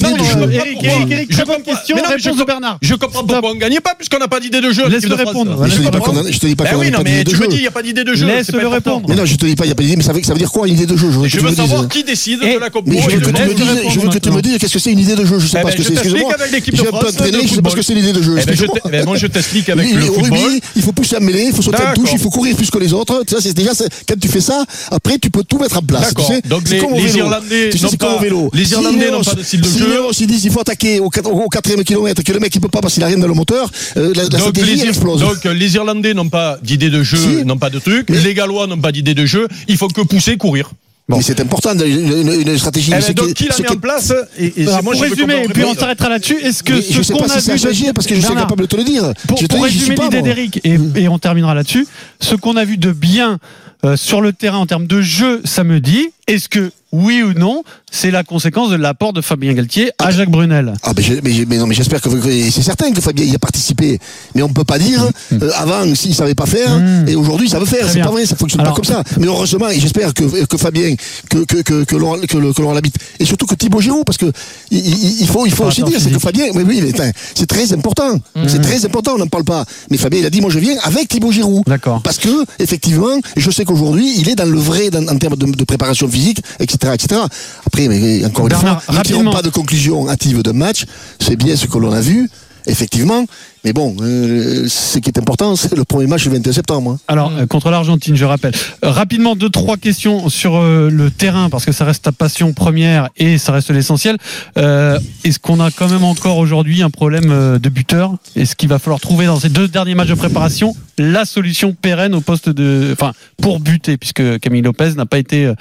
Réponse 2.08 2.36
de 2.36 2.44
Bernard. 2.44 2.78
Je 2.82 2.94
comprends 2.94 3.24
pourquoi 3.24 3.50
on 3.50 3.54
gagnait 3.56 3.80
pas 3.80 3.94
puisqu'on 3.94 4.18
n'a 4.18 4.28
pas 4.28 4.40
d'idée 4.40 4.60
de 4.60 4.72
jeu. 4.72 4.88
Laisse-le 4.88 5.14
répondre. 5.14 5.64
Je 5.66 5.76
te 5.76 6.46
dis 6.46 6.54
pas 6.56 6.64
Laisse-le 6.64 6.78
qu'on 6.78 6.82
non, 6.92 6.98
pas 6.98 7.04
mais 7.04 7.10
d'idée 7.10 7.24
de 7.24 7.30
tu 7.30 7.36
me 7.36 7.42
jeu. 7.42 7.48
dis, 7.48 7.56
il 7.56 7.60
n'y 7.62 7.66
a 7.66 7.70
pas 7.70 7.82
d'idée 7.82 8.04
de 8.04 8.14
jeu. 8.14 8.26
Laisse-le 8.26 8.44
c'est 8.44 8.52
pas 8.52 8.58
important. 8.58 8.74
répondre. 8.74 9.06
Mais 9.08 9.14
non, 9.16 9.24
je 9.24 9.34
te 9.36 9.44
dis 9.46 9.54
pas, 9.56 9.64
il 9.64 9.68
n'y 9.68 9.72
a 9.72 9.74
pas 9.74 9.82
d'idée, 9.82 9.96
mais 9.96 10.02
ça 10.02 10.12
veut, 10.12 10.22
ça 10.22 10.32
veut 10.32 10.38
dire 10.38 10.50
quoi 10.50 10.66
une 10.68 10.74
idée 10.74 10.86
de 10.86 10.96
jeu? 10.96 11.08
Je 11.10 11.18
veux 11.18 11.28
Je 11.28 11.40
veux 11.40 11.54
savoir 11.54 11.88
qui 11.88 12.04
décide 12.04 12.40
Et- 12.42 12.54
de 12.54 12.58
la 12.58 12.70
compo. 12.70 12.90
Je 12.92 13.10
veux 13.16 13.20
de 13.20 13.26
que 13.26 13.30
tu 13.30 13.42
me 13.42 13.54
dises, 13.54 13.92
je 13.94 14.00
veux 14.00 14.08
que 14.08 14.18
tu 14.18 14.30
me 14.30 14.42
dises 14.42 14.58
qu'est-ce 14.58 14.72
que 14.74 14.78
c'est 14.78 14.92
une 14.92 14.98
idée 14.98 15.14
de 15.16 15.24
jeu? 15.24 15.38
Je 15.38 15.46
sais 15.46 15.58
Eh 15.58 15.62
pas 15.62 15.68
ben, 15.68 15.72
ce 15.72 15.76
que 15.76 15.82
je 15.82 15.88
c'est. 15.88 15.94
t'explique 15.94 16.14
Excuse-moi. 16.22 16.34
avec 16.34 16.52
l'équipe 16.52 16.74
de 16.74 16.78
J'ai 16.78 16.82
un 16.86 16.90
peu 16.90 16.96
France 16.98 17.12
entraîné, 17.14 17.38
je 17.46 17.54
sais 17.54 17.62
pas 17.62 17.70
ce 17.70 17.76
que 17.76 17.82
c'est 17.82 17.94
l'idée 17.94 18.12
de 18.12 18.22
jeu. 18.22 18.36
Eh 18.40 18.44
ben, 18.44 18.56
eh 19.02 19.04
moi, 19.04 19.16
je 19.16 19.26
t'explique 19.26 19.68
avec 19.68 19.92
le 19.94 20.02
au 20.10 20.12
football. 20.14 20.38
rugby, 20.38 20.60
il 20.76 20.82
faut 20.82 20.92
pousser 20.92 21.16
à 21.16 21.20
mêler, 21.20 21.44
il 21.48 21.54
faut 21.54 21.62
sauter 21.62 21.78
D'accord. 21.78 21.94
touche, 21.94 22.10
il 22.12 22.18
faut 22.18 22.30
courir 22.30 22.56
plus 22.56 22.70
que 22.70 22.78
les 22.78 22.92
autres. 22.92 23.24
Tu 23.26 23.34
c'est 23.40 23.54
déjà, 23.54 23.72
quand 24.08 24.18
tu 24.20 24.28
fais 24.28 24.40
ça, 24.40 24.64
après, 24.90 25.18
tu 25.18 25.30
peux 25.30 25.42
tout 25.44 25.58
mettre 25.58 25.78
en 25.78 25.82
place. 25.82 26.08
Tu 26.08 26.14
D'accord. 26.14 26.32
Donc, 26.48 26.68
les-. 26.68 26.78
Irlandais 27.16 27.70
c'est 27.72 27.96
comme 27.96 28.10
pas- 28.10 28.16
au 28.16 28.20
vélo. 28.20 28.50
les 28.54 28.70
Irlandais 28.72 29.10
n'ont 29.10 29.22
pas 29.22 29.34
de 29.34 29.42
style 29.42 29.60
de 29.60 29.66
si 29.66 29.78
jeu. 29.78 29.86
Ils 30.20 30.26
disent, 30.26 30.44
il 30.44 30.50
faut 30.52 30.60
attaquer 30.60 31.00
au, 31.00 31.08
quat- 31.10 31.26
au 31.26 31.48
quatrième 31.48 31.82
kilomètre, 31.84 32.22
que 32.22 32.32
le 32.32 32.38
mec, 32.40 32.54
il 32.54 32.60
peut 32.60 32.68
pas 32.68 32.80
parce 32.80 32.94
qu'il 32.94 33.02
a 33.02 33.06
rien 33.06 33.18
dans 33.18 33.26
le 33.26 33.34
moteur, 33.34 33.70
euh, 33.96 34.12
la, 34.14 34.24
stratégie, 34.24 34.82
explose. 34.82 35.20
donc 35.20 35.44
les 35.44 35.74
Irlandais 35.74 36.14
n'ont 36.14 36.28
pas 36.28 36.58
d'idée 36.78 36.90
de 36.90 37.02
jeu, 37.02 37.16
Si. 37.16 37.44
n'ont 37.44 37.58
pas 37.58 37.70
de 37.70 37.78
truc. 37.78 38.06
Mais- 38.10 38.18
Les 38.20 38.34
Gallois 38.34 38.66
n'ont 38.66 38.78
pas 38.80 38.92
d'idée 38.92 39.14
de 39.14 39.26
jeu. 39.26 39.46
Il 39.68 39.76
faut 39.76 39.88
que 39.88 40.00
pousser, 40.02 40.36
courir. 40.36 40.70
Mais 41.08 41.20
c'est 41.20 41.40
important, 41.40 41.74
une, 41.74 41.82
une- 41.82 42.48
une 42.48 42.58
stratégie. 42.58 42.92
Eh 42.96 43.00
ben, 43.00 43.12
donc 43.12 43.34
qui 43.34 43.46
l'a 43.46 43.54
ce 43.54 43.62
mis 43.62 43.68
qui- 43.68 43.74
en 43.74 43.76
place 43.76 44.12
et, 44.38 44.52
et 44.62 44.64
moi 44.64 44.80
pour 44.82 45.00
résumer, 45.02 45.42
et 45.44 45.48
puis 45.48 45.64
on 45.64 45.74
s'arrêtera 45.74 46.08
là-dessus. 46.08 46.38
Est-ce 46.42 46.62
que 46.62 46.80
ce 46.80 46.92
je 46.92 47.02
sais 47.02 47.12
qu'on 47.12 47.24
pas 47.24 47.34
a 47.34 47.40
si 47.40 47.48
vu 47.48 47.52
un 47.54 47.58
stratégie, 47.58 47.92
parce 47.92 48.06
que 48.06 48.14
je 48.14 48.20
suis 48.20 48.30
incapable 48.32 48.62
de 48.62 48.66
te 48.66 48.76
le 48.76 48.84
dire. 48.84 49.12
Pour, 49.26 49.36
Je 49.38 49.46
te 49.46 49.54
pour 49.54 49.66
dis, 49.66 49.72
j'y 49.72 49.78
suis 49.80 49.90
résumer 49.90 50.04
l'idée 50.08 50.22
d'Eric, 50.22 50.60
et, 50.64 50.78
et 50.96 51.08
on 51.08 51.18
terminera 51.18 51.54
là-dessus, 51.54 51.86
ce 52.20 52.34
qu'on 52.36 52.56
a 52.56 52.64
vu 52.64 52.76
de 52.78 52.92
bien 52.92 53.38
euh, 53.84 53.96
sur 53.96 54.20
le 54.20 54.32
terrain 54.32 54.58
en 54.58 54.66
termes 54.66 54.86
de 54.86 55.02
jeu 55.02 55.40
samedi, 55.44 56.10
Est-ce 56.28 56.48
que, 56.48 56.70
oui 56.92 57.22
ou 57.22 57.32
non, 57.32 57.62
c'est 57.90 58.10
la 58.10 58.22
conséquence 58.22 58.70
de 58.70 58.76
l'apport 58.76 59.12
de 59.12 59.20
Fabien 59.20 59.52
Galtier 59.54 59.90
à 59.98 60.10
Jacques 60.12 60.30
Brunel? 60.30 60.72
Ah 60.84 60.92
mais, 61.22 61.44
mais 61.48 61.56
non 61.58 61.66
mais 61.66 61.74
j'espère 61.74 62.00
que, 62.00 62.08
que- 62.08 62.50
c'est 62.50 62.62
certain 62.62 62.92
que 62.92 63.00
Fabien 63.00 63.24
y 63.26 63.34
a 63.34 63.38
participé. 63.38 63.98
Mais 64.34 64.42
on 64.42 64.48
peut 64.50 64.64
pas 64.64 64.78
dire 64.78 65.02
euh, 65.32 65.50
avant 65.56 65.82
s'il 65.94 66.14
savait 66.14 66.34
pas 66.34 66.46
faire 66.46 66.70
et 67.08 67.16
aujourd'hui 67.16 67.48
il 67.48 67.50
savait 67.50 67.66
faire. 67.66 67.88
C'est 67.90 68.00
pas 68.02 68.10
vrai 68.10 68.24
ça 68.24 68.36
fonctionne 68.36 68.60
Alors- 68.60 68.74
pas 68.74 68.82
comme 68.82 68.84
ça. 68.94 69.02
Mais 69.18 69.26
heureusement 69.26 69.68
et 69.68 69.80
j'espère 69.80 70.14
que, 70.14 70.44
que 70.44 70.56
Fabien 70.56 70.94
que 71.28 71.38
que 71.44 71.62
que 71.62 71.84
que 71.84 71.96
Laurent 71.96 72.18
que, 72.20 72.36
le- 72.38 72.52
que 72.52 72.60
Laurent 72.62 72.74
l'habite. 72.74 72.96
Et 73.18 73.24
surtout 73.24 73.46
que 73.46 73.54
Thibaut 73.56 73.80
Giroud 73.80 74.04
parce 74.04 74.18
que 74.18 74.30
il, 74.70 75.26
faut 75.26 75.44
il 75.46 75.52
faut 75.52 75.64
aussi 75.64 75.82
dire 75.82 75.98
c'est 76.00 76.10
que. 76.12 76.18
Fabien 76.18 76.46
oui 76.54 76.62
oui 76.66 76.92
c'est 77.34 77.46
très 77.46 77.72
important. 77.72 78.18
C'est 78.46 78.62
très 78.62 78.84
important 78.84 79.14
on 79.16 79.18
n'en 79.18 79.26
parle 79.28 79.44
pas. 79.44 79.64
Mais 79.90 79.96
Fabien 79.96 80.20
il 80.20 80.26
a 80.26 80.30
dit 80.30 80.40
moi 80.40 80.50
je 80.50 80.58
viens 80.60 80.76
avec 80.84 81.08
Thibaut 81.08 81.32
Giroud. 81.32 81.64
D'accord. 81.66 82.00
parce 82.02 82.18
que 82.18 82.28
effectivement 82.60 83.18
je 83.36 83.50
sais 83.50 83.64
qu'aujourd'hui 83.64 84.14
il 84.18 84.28
est 84.28 84.36
dans 84.36 84.48
le 84.48 84.58
vrai 84.58 84.90
dans- 84.90 85.06
en 85.08 85.16
termes 85.16 85.36
de, 85.36 85.46
de 85.46 85.64
préparation 85.64 86.06
physique 86.12 86.42
etc 86.60 86.92
etc 86.94 87.20
après 87.66 87.88
mais 87.88 88.24
encore 88.24 88.46
une 88.46 88.54
fois 88.54 88.80
nous 88.92 89.02
tirons 89.02 89.30
pas 89.30 89.42
de 89.42 89.50
conclusion 89.50 90.08
hâtive 90.08 90.42
de 90.42 90.52
match 90.52 90.84
c'est 91.20 91.36
bien 91.36 91.56
ce 91.56 91.66
que 91.66 91.78
l'on 91.78 91.92
a 91.92 92.00
vu 92.00 92.28
effectivement 92.66 93.26
mais 93.64 93.72
bon 93.72 93.96
euh, 94.00 94.66
ce 94.68 94.98
qui 94.98 95.08
est 95.08 95.18
important 95.18 95.56
c'est 95.56 95.76
le 95.76 95.84
premier 95.84 96.06
match 96.06 96.24
le 96.26 96.32
21 96.32 96.52
septembre 96.52 96.90
hein. 96.92 96.98
Alors, 97.08 97.32
euh, 97.36 97.46
contre 97.46 97.70
l'Argentine, 97.70 98.16
je 98.16 98.24
rappelle. 98.24 98.54
Euh, 98.84 98.90
rapidement, 98.90 99.36
deux, 99.36 99.50
trois 99.50 99.76
questions 99.76 100.28
sur 100.28 100.56
euh, 100.56 100.88
le 100.90 101.10
terrain, 101.10 101.50
parce 101.50 101.64
que 101.64 101.72
ça 101.72 101.84
reste 101.84 102.04
ta 102.04 102.12
passion 102.12 102.52
première 102.52 103.10
et 103.16 103.38
ça 103.38 103.52
reste 103.52 103.70
l'essentiel. 103.70 104.16
Euh, 104.56 104.98
Est-ce 105.24 105.38
qu'on 105.38 105.60
a 105.60 105.70
quand 105.70 105.88
même 105.88 106.04
encore 106.04 106.38
aujourd'hui 106.38 106.82
un 106.82 106.90
problème 106.90 107.30
euh, 107.30 107.58
de 107.58 107.68
buteur? 107.68 108.16
Est-ce 108.36 108.56
qu'il 108.56 108.68
va 108.68 108.78
falloir 108.78 109.00
trouver 109.00 109.26
dans 109.26 109.38
ces 109.38 109.48
deux 109.48 109.68
derniers 109.68 109.94
matchs 109.94 110.08
de 110.08 110.14
préparation 110.14 110.74
la 110.98 111.24
solution 111.24 111.74
pérenne 111.74 112.14
au 112.14 112.20
poste 112.20 112.48
de. 112.48 112.90
Enfin, 112.92 113.12
pour 113.40 113.60
buter, 113.60 113.96
puisque 113.96 114.38
Camille 114.40 114.62
Lopez 114.62 114.94
n'a 114.94 115.06
pas 115.06 115.18
été 115.18 115.52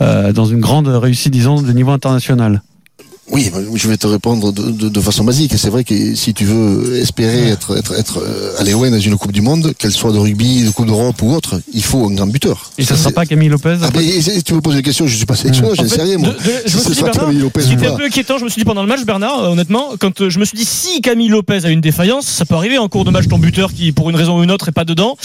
dans 0.00 0.44
une 0.46 0.60
grande 0.60 0.86
réussite, 0.86 1.32
disons, 1.32 1.60
de 1.60 1.72
niveau 1.72 1.90
international? 1.90 2.62
Oui, 3.30 3.50
je 3.74 3.88
vais 3.88 3.96
te 3.98 4.06
répondre 4.06 4.52
de, 4.52 4.70
de- 4.70 4.88
de 4.88 5.00
façon 5.00 5.22
basique. 5.22 5.52
C'est 5.56 5.68
vrai 5.68 5.84
que 5.84 6.14
si 6.14 6.32
tu 6.32 6.44
veux 6.44 6.96
espérer 6.96 7.48
être, 7.48 7.76
être, 7.76 7.92
être 7.98 8.18
euh, 8.20 8.52
aller 8.58 8.72
loin 8.72 8.90
dans 8.90 8.98
une 8.98 9.16
Coupe 9.18 9.32
du 9.32 9.42
Monde, 9.42 9.74
qu'elle 9.78 9.92
soit 9.92 10.12
de 10.12 10.18
rugby, 10.18 10.64
de 10.64 10.70
Coupe 10.70 10.86
d'Europe 10.86 11.20
ou 11.22 11.32
autre, 11.34 11.60
il 11.74 11.82
faut 11.82 12.06
un 12.08 12.12
grand 12.14 12.26
buteur. 12.26 12.70
Et 12.78 12.84
ça 12.84 12.94
ne 12.94 12.98
sera 12.98 13.10
pas 13.12 13.26
Camille 13.26 13.48
Lopez 13.50 13.76
Ah 13.82 13.90
ben, 13.90 14.02
tu 14.44 14.54
me 14.54 14.60
poses 14.60 14.76
des 14.76 14.82
questions, 14.82 15.06
je 15.06 15.14
suis 15.16 15.26
pas 15.26 15.36
sélectionneur, 15.36 15.74
je 15.74 15.82
ne 15.82 15.88
sais 15.88 16.00
rien 16.02 16.16
moi. 16.18 16.30
de- 16.30 16.34
de- 16.34 16.62
je 16.64 16.70
Si 16.70 16.76
me 16.76 16.80
suis 16.80 16.90
dit, 16.90 16.94
sera 16.96 17.10
Bernard, 17.10 17.26
Camille 17.26 17.42
Lopez 17.42 17.60
ce 17.60 17.66
qui 17.66 17.72
ou 17.74 17.76
était 17.76 17.86
pas. 17.88 17.92
un 17.92 17.96
peu 17.96 18.04
inquiétant, 18.04 18.38
je 18.38 18.44
me 18.44 18.48
suis 18.48 18.60
dit 18.60 18.64
pendant 18.64 18.82
le 18.82 18.88
match, 18.88 19.04
Bernard, 19.04 19.50
honnêtement, 19.50 19.88
quand 20.00 20.20
euh, 20.22 20.30
je 20.30 20.38
me 20.38 20.44
suis 20.46 20.56
dit 20.56 20.64
si 20.64 21.00
Camille 21.02 21.28
Lopez 21.28 21.64
a 21.64 21.68
une 21.70 21.80
défaillance, 21.82 22.26
ça 22.26 22.44
peut 22.46 22.54
arriver 22.54 22.78
en 22.78 22.88
cours 22.88 23.04
de 23.04 23.10
match 23.10 23.28
ton 23.28 23.38
buteur 23.38 23.72
qui, 23.74 23.92
pour 23.92 24.08
une 24.10 24.16
raison 24.16 24.38
ou 24.38 24.42
une 24.42 24.50
autre, 24.50 24.68
est 24.68 24.72
pas 24.72 24.84
dedans. 24.86 25.16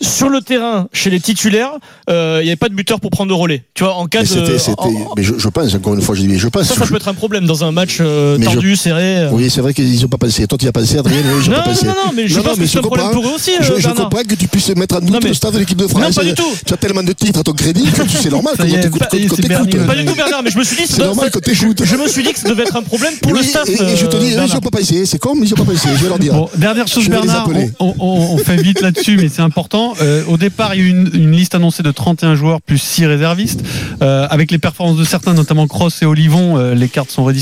Sur 0.00 0.28
le 0.28 0.40
terrain, 0.40 0.88
chez 0.92 1.10
les 1.10 1.20
titulaires, 1.20 1.70
euh, 2.10 2.38
il 2.40 2.44
n'y 2.44 2.50
avait 2.50 2.56
pas 2.56 2.68
de 2.68 2.74
buteur 2.74 2.98
pour 3.00 3.10
prendre 3.10 3.28
le 3.28 3.36
relais. 3.36 3.62
Tu 3.74 3.84
vois, 3.84 3.94
en 3.94 4.06
cas 4.06 4.22
Mais 4.22 4.26
de. 4.26 4.56
en- 4.78 5.14
mais 5.16 5.22
je, 5.22 5.34
je 5.38 5.48
pense, 5.48 5.72
encore 5.74 5.94
une 5.94 6.02
fois, 6.02 6.14
je 6.16 6.22
dis, 6.22 6.28
mais 6.28 6.38
je 6.38 6.48
pense. 6.48 6.64
ça, 6.66 6.84
peut 6.86 6.96
être 6.96 7.06
un 7.08 7.14
problème 7.14 7.46
dans 7.52 7.64
un 7.64 7.72
match 7.72 7.98
euh, 8.00 8.38
je- 8.40 8.74
serré. 8.74 9.18
euh. 9.18 9.30
Oui, 9.32 9.50
c'est 9.50 9.60
vrai 9.60 9.74
qu'ils 9.74 9.90
n'y 9.90 10.04
ont 10.04 10.08
pas 10.08 10.16
pensé. 10.18 10.46
Toi, 10.46 10.56
tu 10.58 10.66
as 10.66 10.72
pensé, 10.72 10.98
Adrien, 10.98 11.18
oui, 11.18 11.42
j'ai 11.44 11.50
Non, 11.50 11.56
pas 11.58 11.62
non, 11.66 11.72
pensé. 11.74 11.86
non, 11.86 11.92
non, 12.06 12.12
mais 12.14 12.26
je 12.28 12.40
pense 12.40 12.58
que 12.58 12.66
c'est 12.66 12.78
un 12.78 12.80
problème 12.82 13.06
comprends. 13.08 13.20
pour 13.22 13.30
eux 13.30 13.34
aussi, 13.34 13.50
Je, 13.60 13.88
comprends 13.88 14.22
que 14.26 14.34
tu 14.34 14.48
puisses 14.48 14.74
mettre 14.74 15.00
Non, 15.00 15.06
doute 15.06 15.22
mais- 15.22 15.28
le 15.28 15.34
stade 15.34 15.52
de 15.54 15.58
l'équipe 15.58 15.76
de 15.78 15.86
France. 15.86 16.02
Non, 16.02 16.12
pas 16.12 16.24
du 16.24 16.34
tout. 16.34 16.48
Tu 16.66 16.72
as 16.72 16.76
tellement 16.76 17.02
de 17.02 17.12
titres 17.12 17.40
à 17.40 17.42
ton 17.42 17.52
crédit 17.52 17.84
que 17.84 18.02
tu- 18.02 18.16
c'est 18.16 18.30
normal 18.38 18.54
Ça 18.56 18.62
qu'on 18.64 18.68
y 18.70 18.74
est, 18.74 18.80
t'écoute. 18.80 19.00
pas- 19.00 19.16
du 19.16 19.28
tout, 20.06 20.14
Bernard, 20.16 20.42
mais 20.42 20.50
je 20.50 20.58
me 20.58 20.64
suis 20.64 20.76
dit, 20.76 20.82
C'est 20.88 21.02
normal 21.04 21.30
que 21.30 21.38
t'écoutes. 21.38 21.84
Je 21.84 21.96
me 21.96 22.08
suis 22.08 22.22
dit 22.22 22.32
que 22.32 22.38
ça 22.38 22.48
devait 22.48 22.62
être 22.62 22.76
un 22.76 22.82
problème 22.82 23.14
pour 23.20 23.32
le 23.34 23.42
staff. 23.42 23.68
Et, 23.68 23.76
je 23.96 24.06
te 24.06 24.16
dis, 24.16 24.34
euh, 24.34 24.46
ils 24.46 24.54
n'ont 24.54 24.60
pas 24.60 24.70
pensé. 24.70 25.04
C'est 25.06 25.22
mais 25.24 25.46
ils 25.46 25.50
n'ont 25.50 25.64
pas 25.64 25.72
pensé. 25.72 25.88
Je 25.96 26.02
vais 26.02 26.08
leur 26.08 26.18
dire. 26.18 26.34
Bon, 26.34 26.48
dernière 26.56 26.86
chose, 26.88 27.08
Bernard, 27.08 27.48
on, 27.78 28.38
fait 28.38 28.56
vite 28.60 28.80
là-dessus, 28.80 29.16
mais 29.18 29.28
c'est 29.28 29.42
important. 29.42 29.94
Euh, 30.00 30.22
au 30.28 30.36
départ, 30.36 30.74
il 30.74 30.80
y 30.80 30.84
a 30.84 30.86
eu 30.86 30.90
une, 30.90 31.32
liste 31.32 31.54
annoncée 31.54 31.82
de 31.82 31.90
31 31.90 32.34
joueurs 32.34 32.60
plus 32.60 32.78
6 32.78 33.06
réservistes. 33.06 33.60
Avec 34.00 34.50
les 34.50 34.58
performances 34.58 34.96
de 34.98 35.04
certains, 35.04 35.34
notamment 35.34 35.66
Cross 35.66 36.02
et 36.02 36.06
Olivon, 36.06 36.56
les 36.74 36.88
cartes 36.88 37.10
sont 37.10 37.24
redistribuées. 37.24 37.41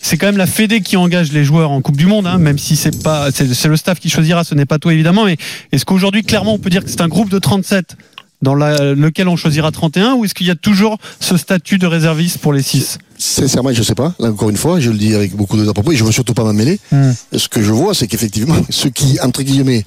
C'est 0.00 0.16
quand 0.16 0.26
même 0.26 0.36
la 0.36 0.46
Fédé 0.46 0.80
qui 0.80 0.96
engage 0.96 1.32
les 1.32 1.44
joueurs 1.44 1.70
en 1.70 1.80
Coupe 1.80 1.96
du 1.96 2.06
Monde, 2.06 2.26
hein, 2.26 2.38
même 2.38 2.58
si 2.58 2.76
c'est 2.76 3.02
pas, 3.02 3.30
c'est 3.32 3.64
le 3.66 3.76
staff 3.76 3.98
qui 4.00 4.08
choisira, 4.10 4.44
ce 4.44 4.54
n'est 4.54 4.66
pas 4.66 4.78
toi 4.78 4.92
évidemment. 4.92 5.24
Mais 5.24 5.36
est-ce 5.72 5.84
qu'aujourd'hui, 5.84 6.22
clairement, 6.22 6.54
on 6.54 6.58
peut 6.58 6.70
dire 6.70 6.84
que 6.84 6.90
c'est 6.90 7.00
un 7.00 7.08
groupe 7.08 7.28
de 7.30 7.38
37 7.38 7.96
dans 8.42 8.54
la- 8.54 8.94
lequel 8.94 9.28
on 9.28 9.36
choisira 9.36 9.70
31 9.70 10.14
ou 10.14 10.24
est-ce 10.24 10.34
qu'il 10.34 10.46
y 10.46 10.50
a 10.50 10.54
toujours 10.54 10.98
ce 11.20 11.36
statut 11.36 11.78
de 11.78 11.86
réserviste 11.86 12.38
pour 12.38 12.52
les 12.52 12.62
6 12.62 12.98
Sincèrement, 13.16 13.72
je 13.72 13.78
ne 13.78 13.84
sais 13.84 13.94
pas. 13.94 14.14
Là, 14.18 14.28
encore 14.30 14.50
une 14.50 14.56
fois, 14.56 14.80
je 14.80 14.90
le 14.90 14.98
dis 14.98 15.14
avec 15.14 15.34
beaucoup 15.34 15.56
de 15.56 15.64
propos 15.72 15.92
et 15.92 15.96
je 15.96 16.02
ne 16.02 16.06
veux 16.08 16.12
surtout 16.12 16.34
pas 16.34 16.44
m'en 16.44 16.52
mêler. 16.52 16.78
Hmm. 16.92 17.12
Ce 17.34 17.48
que 17.48 17.62
je 17.62 17.72
vois, 17.72 17.94
c'est 17.94 18.06
qu'effectivement, 18.06 18.56
ceux 18.70 18.90
qui, 18.90 19.18
entre 19.22 19.42
guillemets, 19.42 19.84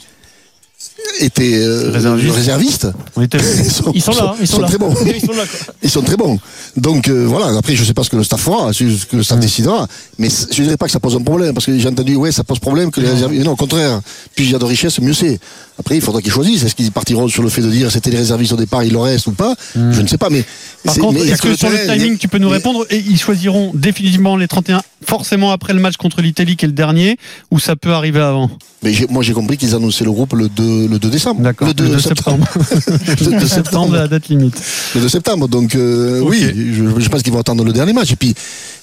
étaient 1.20 1.54
euh, 1.56 1.92
Réservistes. 1.92 2.36
réservistes, 2.36 2.88
On 3.16 3.22
était- 3.22 3.40
sont, 3.64 3.92
Ils 3.94 4.02
sont 4.02 4.12
là, 4.12 4.36
ils 4.40 4.48
sont 4.48 4.60
là. 4.62 4.68
très 4.68 4.78
bons. 4.78 4.94
Ils 5.06 5.22
sont 5.22 5.32
là, 5.34 5.44
quoi. 5.46 5.74
Ils 5.84 5.90
sont 5.90 6.02
très 6.02 6.18
bons. 6.18 6.40
Donc 6.76 7.08
euh, 7.08 7.26
voilà, 7.28 7.58
après 7.58 7.76
je 7.76 7.84
sais 7.84 7.94
pas 7.94 8.04
ce 8.04 8.10
que 8.10 8.16
le 8.18 8.24
staff 8.24 8.42
fera, 8.42 8.72
ce 8.74 8.84
que 9.06 9.16
le 9.16 9.24
staff 9.24 9.40
décidera, 9.40 9.88
mais 10.20 10.30
je 10.30 10.62
dirais 10.64 10.78
pas 10.78 10.86
que 10.86 10.92
ça 10.92 11.00
pose 11.00 11.16
un 11.16 11.22
problème, 11.24 11.54
parce 11.54 11.66
que 11.66 11.78
j'ai 11.78 11.88
entendu, 11.88 12.16
ouais, 12.16 12.32
ça 12.32 12.44
pose 12.44 12.60
problème 12.60 12.92
que 12.92 13.02
les 13.02 13.10
réservistes. 13.10 13.44
Non, 13.46 13.52
au 13.52 13.56
contraire, 13.56 14.02
plus 14.36 14.46
il 14.46 14.52
y 14.52 14.56
a 14.56 14.60
de 14.60 14.66
richesse, 14.66 15.00
mieux 15.00 15.14
c'est. 15.14 15.40
Après, 15.80 15.96
il 15.96 16.02
faudra 16.02 16.22
qu'ils 16.24 16.32
choisissent. 16.32 16.64
Est-ce 16.64 16.74
qu'ils 16.76 16.92
partiront 16.92 17.28
sur 17.28 17.44
le 17.44 17.50
fait 17.50 17.62
de 17.62 17.70
dire 17.70 17.92
c'était 17.92 18.10
les 18.10 18.18
réservistes 18.18 18.54
au 18.54 18.58
départ, 18.58 18.84
il 18.84 18.94
leur 18.94 19.04
reste 19.04 19.28
ou 19.28 19.32
pas? 19.32 19.56
Je 19.76 20.02
ne 20.02 20.08
sais 20.08 20.18
pas, 20.18 20.30
mais. 20.30 20.44
Par 20.84 20.96
contre, 20.96 21.24
est-ce 21.26 21.42
que 21.42 21.56
sur 21.56 21.70
le 21.70 21.78
timing, 21.92 22.18
tu 22.18 22.28
peux 22.28 22.38
nous 22.40 22.50
répondre 22.50 22.86
et 22.90 22.98
ils 22.98 23.20
choisiront 23.20 23.72
définitivement 23.74 24.36
les 24.38 24.48
31 24.48 24.82
forcément 25.06 25.52
après 25.52 25.74
le 25.74 25.80
match 25.80 25.98
contre 25.98 26.22
l'Italie 26.22 26.56
qui 26.56 26.66
est 26.66 26.68
le 26.70 26.74
dernier 26.74 27.18
ou 27.52 27.60
ça 27.60 27.76
peut 27.76 27.92
arriver 27.92 28.20
avant? 28.22 28.50
Mais 28.84 28.94
moi 29.10 29.24
j'ai 29.24 29.34
compris 29.34 29.58
qu'ils 29.58 29.74
annonçaient 29.76 30.04
le 30.06 30.12
groupe 30.12 30.34
le 30.34 30.50
2, 30.50 30.87
le 30.88 31.00
2 31.00 31.10
décembre. 31.10 31.42
Le 31.44 31.74
2, 31.74 31.84
le 31.84 31.90
2 31.92 32.00
septembre. 32.00 32.48
le 32.56 33.16
2 33.16 33.16
septembre, 33.18 33.48
septembre. 33.48 33.94
la 33.96 34.08
date 34.08 34.30
limite. 34.30 34.62
Le 34.96 35.02
2 35.02 35.10
septembre. 35.10 35.48
Donc 35.48 35.76
euh, 35.76 36.22
oui, 36.22 36.42
je, 36.42 37.00
je 37.00 37.10
pense 37.10 37.22
qu'ils 37.24 37.34
vont 37.34 37.40
attendre 37.40 37.64
le 37.64 37.74
dernier 37.74 37.94
match. 37.94 38.12
Et 38.12 38.16
puis, 38.16 38.34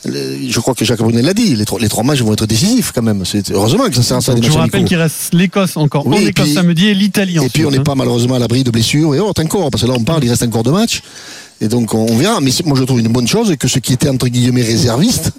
je 0.05 0.61
crois 0.61 0.75
que 0.75 0.85
Jacques 0.85 1.01
Brunel 1.01 1.25
l'a 1.25 1.35
dit, 1.35 1.57
les 1.57 1.65
trois, 1.65 1.81
les 1.81 1.89
trois 1.89 2.05
matchs 2.05 2.21
vont 2.21 2.33
être 2.33 2.47
décisifs 2.47 2.93
quand 2.95 3.03
même. 3.03 3.25
C'est, 3.25 3.51
heureusement 3.51 3.89
que 3.89 3.95
ça 3.95 4.03
sert 4.03 4.17
à 4.19 4.21
ça 4.21 4.35
des 4.35 4.43
je 4.43 4.51
vous 4.51 4.59
rappelle 4.59 4.85
qu'il 4.85 4.97
reste 4.99 5.33
l'Écosse 5.35 5.77
encore 5.77 6.07
Oui, 6.07 6.17
en 6.17 6.29
Écosse 6.29 6.45
puis- 6.47 6.55
samedi 6.55 6.89
et 6.89 6.95
l'Italie 6.95 7.37
Et 7.37 7.39
ensuite. 7.39 7.53
puis 7.55 7.65
on 7.67 7.71
n'est 7.71 7.79
hein. 7.79 7.83
pas 7.83 7.95
malheureusement 7.95 8.35
à 8.35 8.39
l'abri 8.39 8.65
de 8.65 8.71
blessures 8.71 9.15
et 9.15 9.21
autres 9.21 9.43
encore, 9.43 9.71
parce 9.71 9.83
que 9.83 9.89
là 9.89 9.95
on 9.97 10.05
parle, 10.05 10.25
il 10.25 10.31
reste 10.31 10.43
encore 10.43 10.63
deux 10.63 10.73
matchs. 10.73 11.03
Et 11.61 11.69
donc 11.69 11.95
on 11.95 12.17
verra. 12.17 12.41
Mais 12.41 12.51
moi 12.65 12.77
je 12.79 12.85
trouve 12.85 13.01
une 13.01 13.09
bonne 13.09 13.29
chose 13.29 13.55
que 13.59 13.69
ceux 13.69 13.81
qui 13.81 13.93
étaient 13.93 14.09
entre 14.09 14.29
guillemets 14.29 14.63
réservistes 14.63 15.33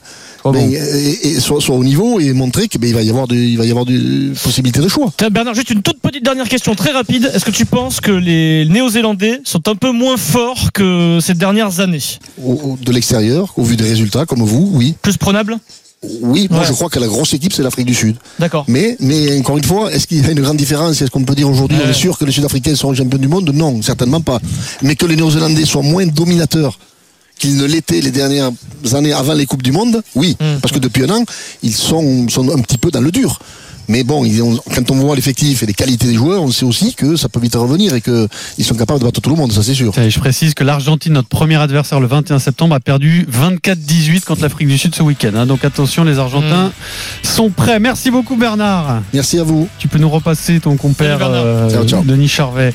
Oh 0.48 0.52
bon. 0.52 0.60
ben, 0.64 0.72
et, 0.76 1.28
et 1.30 1.40
soient, 1.40 1.60
soient 1.60 1.76
au 1.76 1.84
niveau 1.84 2.20
et 2.20 2.32
montrer 2.32 2.68
qu'il 2.68 2.80
va 2.94 3.02
y 3.02 3.10
avoir 3.10 3.28
de, 3.28 3.36
il 3.36 3.58
va 3.58 3.66
y 3.66 3.72
avoir 3.72 3.84
de 3.84 4.32
possibilités 4.44 4.80
de 4.80 4.88
choix. 4.88 5.12
Bernard, 5.32 5.56
juste 5.56 5.72
une 5.72 5.82
toute 5.82 6.00
petite 6.00 6.24
dernière 6.24 6.48
question 6.48 6.76
très 6.76 6.92
rapide. 6.92 7.32
Est-ce 7.34 7.46
que 7.46 7.50
tu 7.50 7.66
penses 7.66 8.00
que 8.00 8.12
les 8.12 8.68
Néo-Zélandais 8.70 9.42
sont 9.44 9.68
un 9.68 9.74
peu 9.76 9.92
moins 9.92 10.18
forts 10.18 10.72
que 10.72 11.18
ces 11.20 11.34
dernières 11.34 11.80
années? 11.80 11.98
Au- 12.44 12.52
au- 12.54 12.78
de 12.80 12.92
l'extérieur, 12.92 13.54
au 13.58 13.64
vu 13.64 13.76
des 13.76 13.86
résultats, 13.86 14.28
comme 14.28 14.44
vous, 14.44 14.70
oui. 14.74 14.94
Plus 15.02 15.18
prenables 15.18 15.58
Oui, 16.22 16.48
moi 16.50 16.60
Ouais. 16.62 16.66
je 16.68 16.74
crois 16.74 16.90
que 16.90 17.00
la 17.00 17.08
grosse 17.08 17.34
équipe 17.34 17.54
c'est 17.54 17.64
l'Afrique 17.64 17.86
du 17.88 17.94
Sud. 17.96 18.16
D'accord. 18.40 18.66
Mais, 18.68 18.98
mais 19.00 19.38
encore 19.40 19.58
une 19.58 19.64
fois, 19.64 19.92
est-ce 19.92 20.08
qu'il 20.08 20.24
y 20.24 20.26
a 20.28 20.32
une 20.32 20.42
grande 20.42 20.58
différence? 20.58 21.02
Est-ce 21.02 21.12
qu'on 21.12 21.24
peut 21.24 21.36
dire 21.36 21.50
aujourd'hui, 21.50 21.78
on 21.82 21.86
Ouais. 21.86 21.92
est 21.92 21.94
sûr 21.94 22.18
que 22.18 22.26
les 22.26 22.32
Sud-Africains 22.32 22.76
seront 22.76 22.94
champions 22.94 23.18
du 23.20 23.28
monde? 23.28 23.50
Non, 23.54 23.82
certainement 23.82 24.22
pas. 24.22 24.40
Mais 24.82 24.96
que 24.96 25.06
les 25.06 25.16
Néo-Zélandais 25.16 25.66
soient 25.66 25.82
moins 25.84 26.06
dominateurs 26.06 26.78
qu'ils 27.38 27.58
ne 27.58 27.66
l'étaient 27.66 28.00
les 28.02 28.12
dernières 28.12 28.52
années 28.94 29.12
avant 29.12 29.34
les 29.34 29.46
Coupes 29.46 29.64
du 29.64 29.72
Monde, 29.74 30.02
oui. 30.16 30.38
Mm. 30.40 30.60
Parce 30.62 30.74
que 30.74 30.80
depuis 30.80 31.04
un 31.04 31.10
an, 31.10 31.24
ils 31.64 31.76
sont, 31.76 32.28
sont 32.30 32.50
un 32.56 32.62
petit 32.62 32.78
peu 32.78 32.92
dans 32.92 33.02
le 33.02 33.12
dur. 33.12 33.40
Mais 33.88 34.04
bon, 34.04 34.26
ils 34.26 34.42
ont- 34.42 34.60
quand 34.74 34.92
on 34.92 34.96
voit 34.96 35.16
l'effectif 35.16 35.64
et 35.64 35.66
les 35.66 35.74
qualités 35.74 36.08
des 36.08 36.16
joueurs, 36.16 36.42
on 36.42 36.52
sait 36.52 36.66
aussi 36.66 36.96
que 36.96 37.16
ça 37.16 37.30
peut 37.30 37.40
vite 37.40 37.56
revenir 37.56 37.94
et 37.96 38.02
qu'ils 38.02 38.66
sont 38.66 38.76
capables 38.76 39.00
de 39.00 39.06
battre 39.06 39.22
tout 39.22 39.30
le 39.30 39.36
monde, 39.36 39.52
ça 39.52 39.62
c'est 39.64 39.74
sûr. 39.74 39.98
Et 39.98 40.10
je 40.10 40.20
précise 40.20 40.54
que 40.54 40.64
l'Argentine, 40.64 41.14
notre 41.14 41.28
premier 41.28 41.56
adversaire 41.56 42.00
le 42.00 42.08
21 42.08 42.40
septembre, 42.40 42.76
a 42.76 42.80
perdu 42.80 43.26
24-18 43.32 44.26
contre 44.26 44.42
l'Afrique 44.42 44.68
du 44.68 44.78
Sud 44.78 44.96
ce 44.96 45.04
week-end. 45.04 45.32
hein. 45.36 45.46
Donc 45.46 45.64
attention, 45.66 46.04
les 46.04 46.20
Argentins 46.20 46.72
sont 47.24 47.50
prêts. 47.50 47.80
Merci 47.80 48.12
beaucoup 48.12 48.36
Bernard. 48.36 49.02
Merci 49.14 49.40
à 49.40 49.44
vous. 49.44 49.68
Tu 49.80 49.88
peux 49.88 50.00
nous 50.00 50.10
repasser 50.10 50.60
ton 50.60 50.76
compère 50.78 51.20
euh, 51.22 51.70
Ciao, 51.70 51.86
ciao. 51.86 52.04
Denis 52.04 52.28
Charvet. 52.28 52.74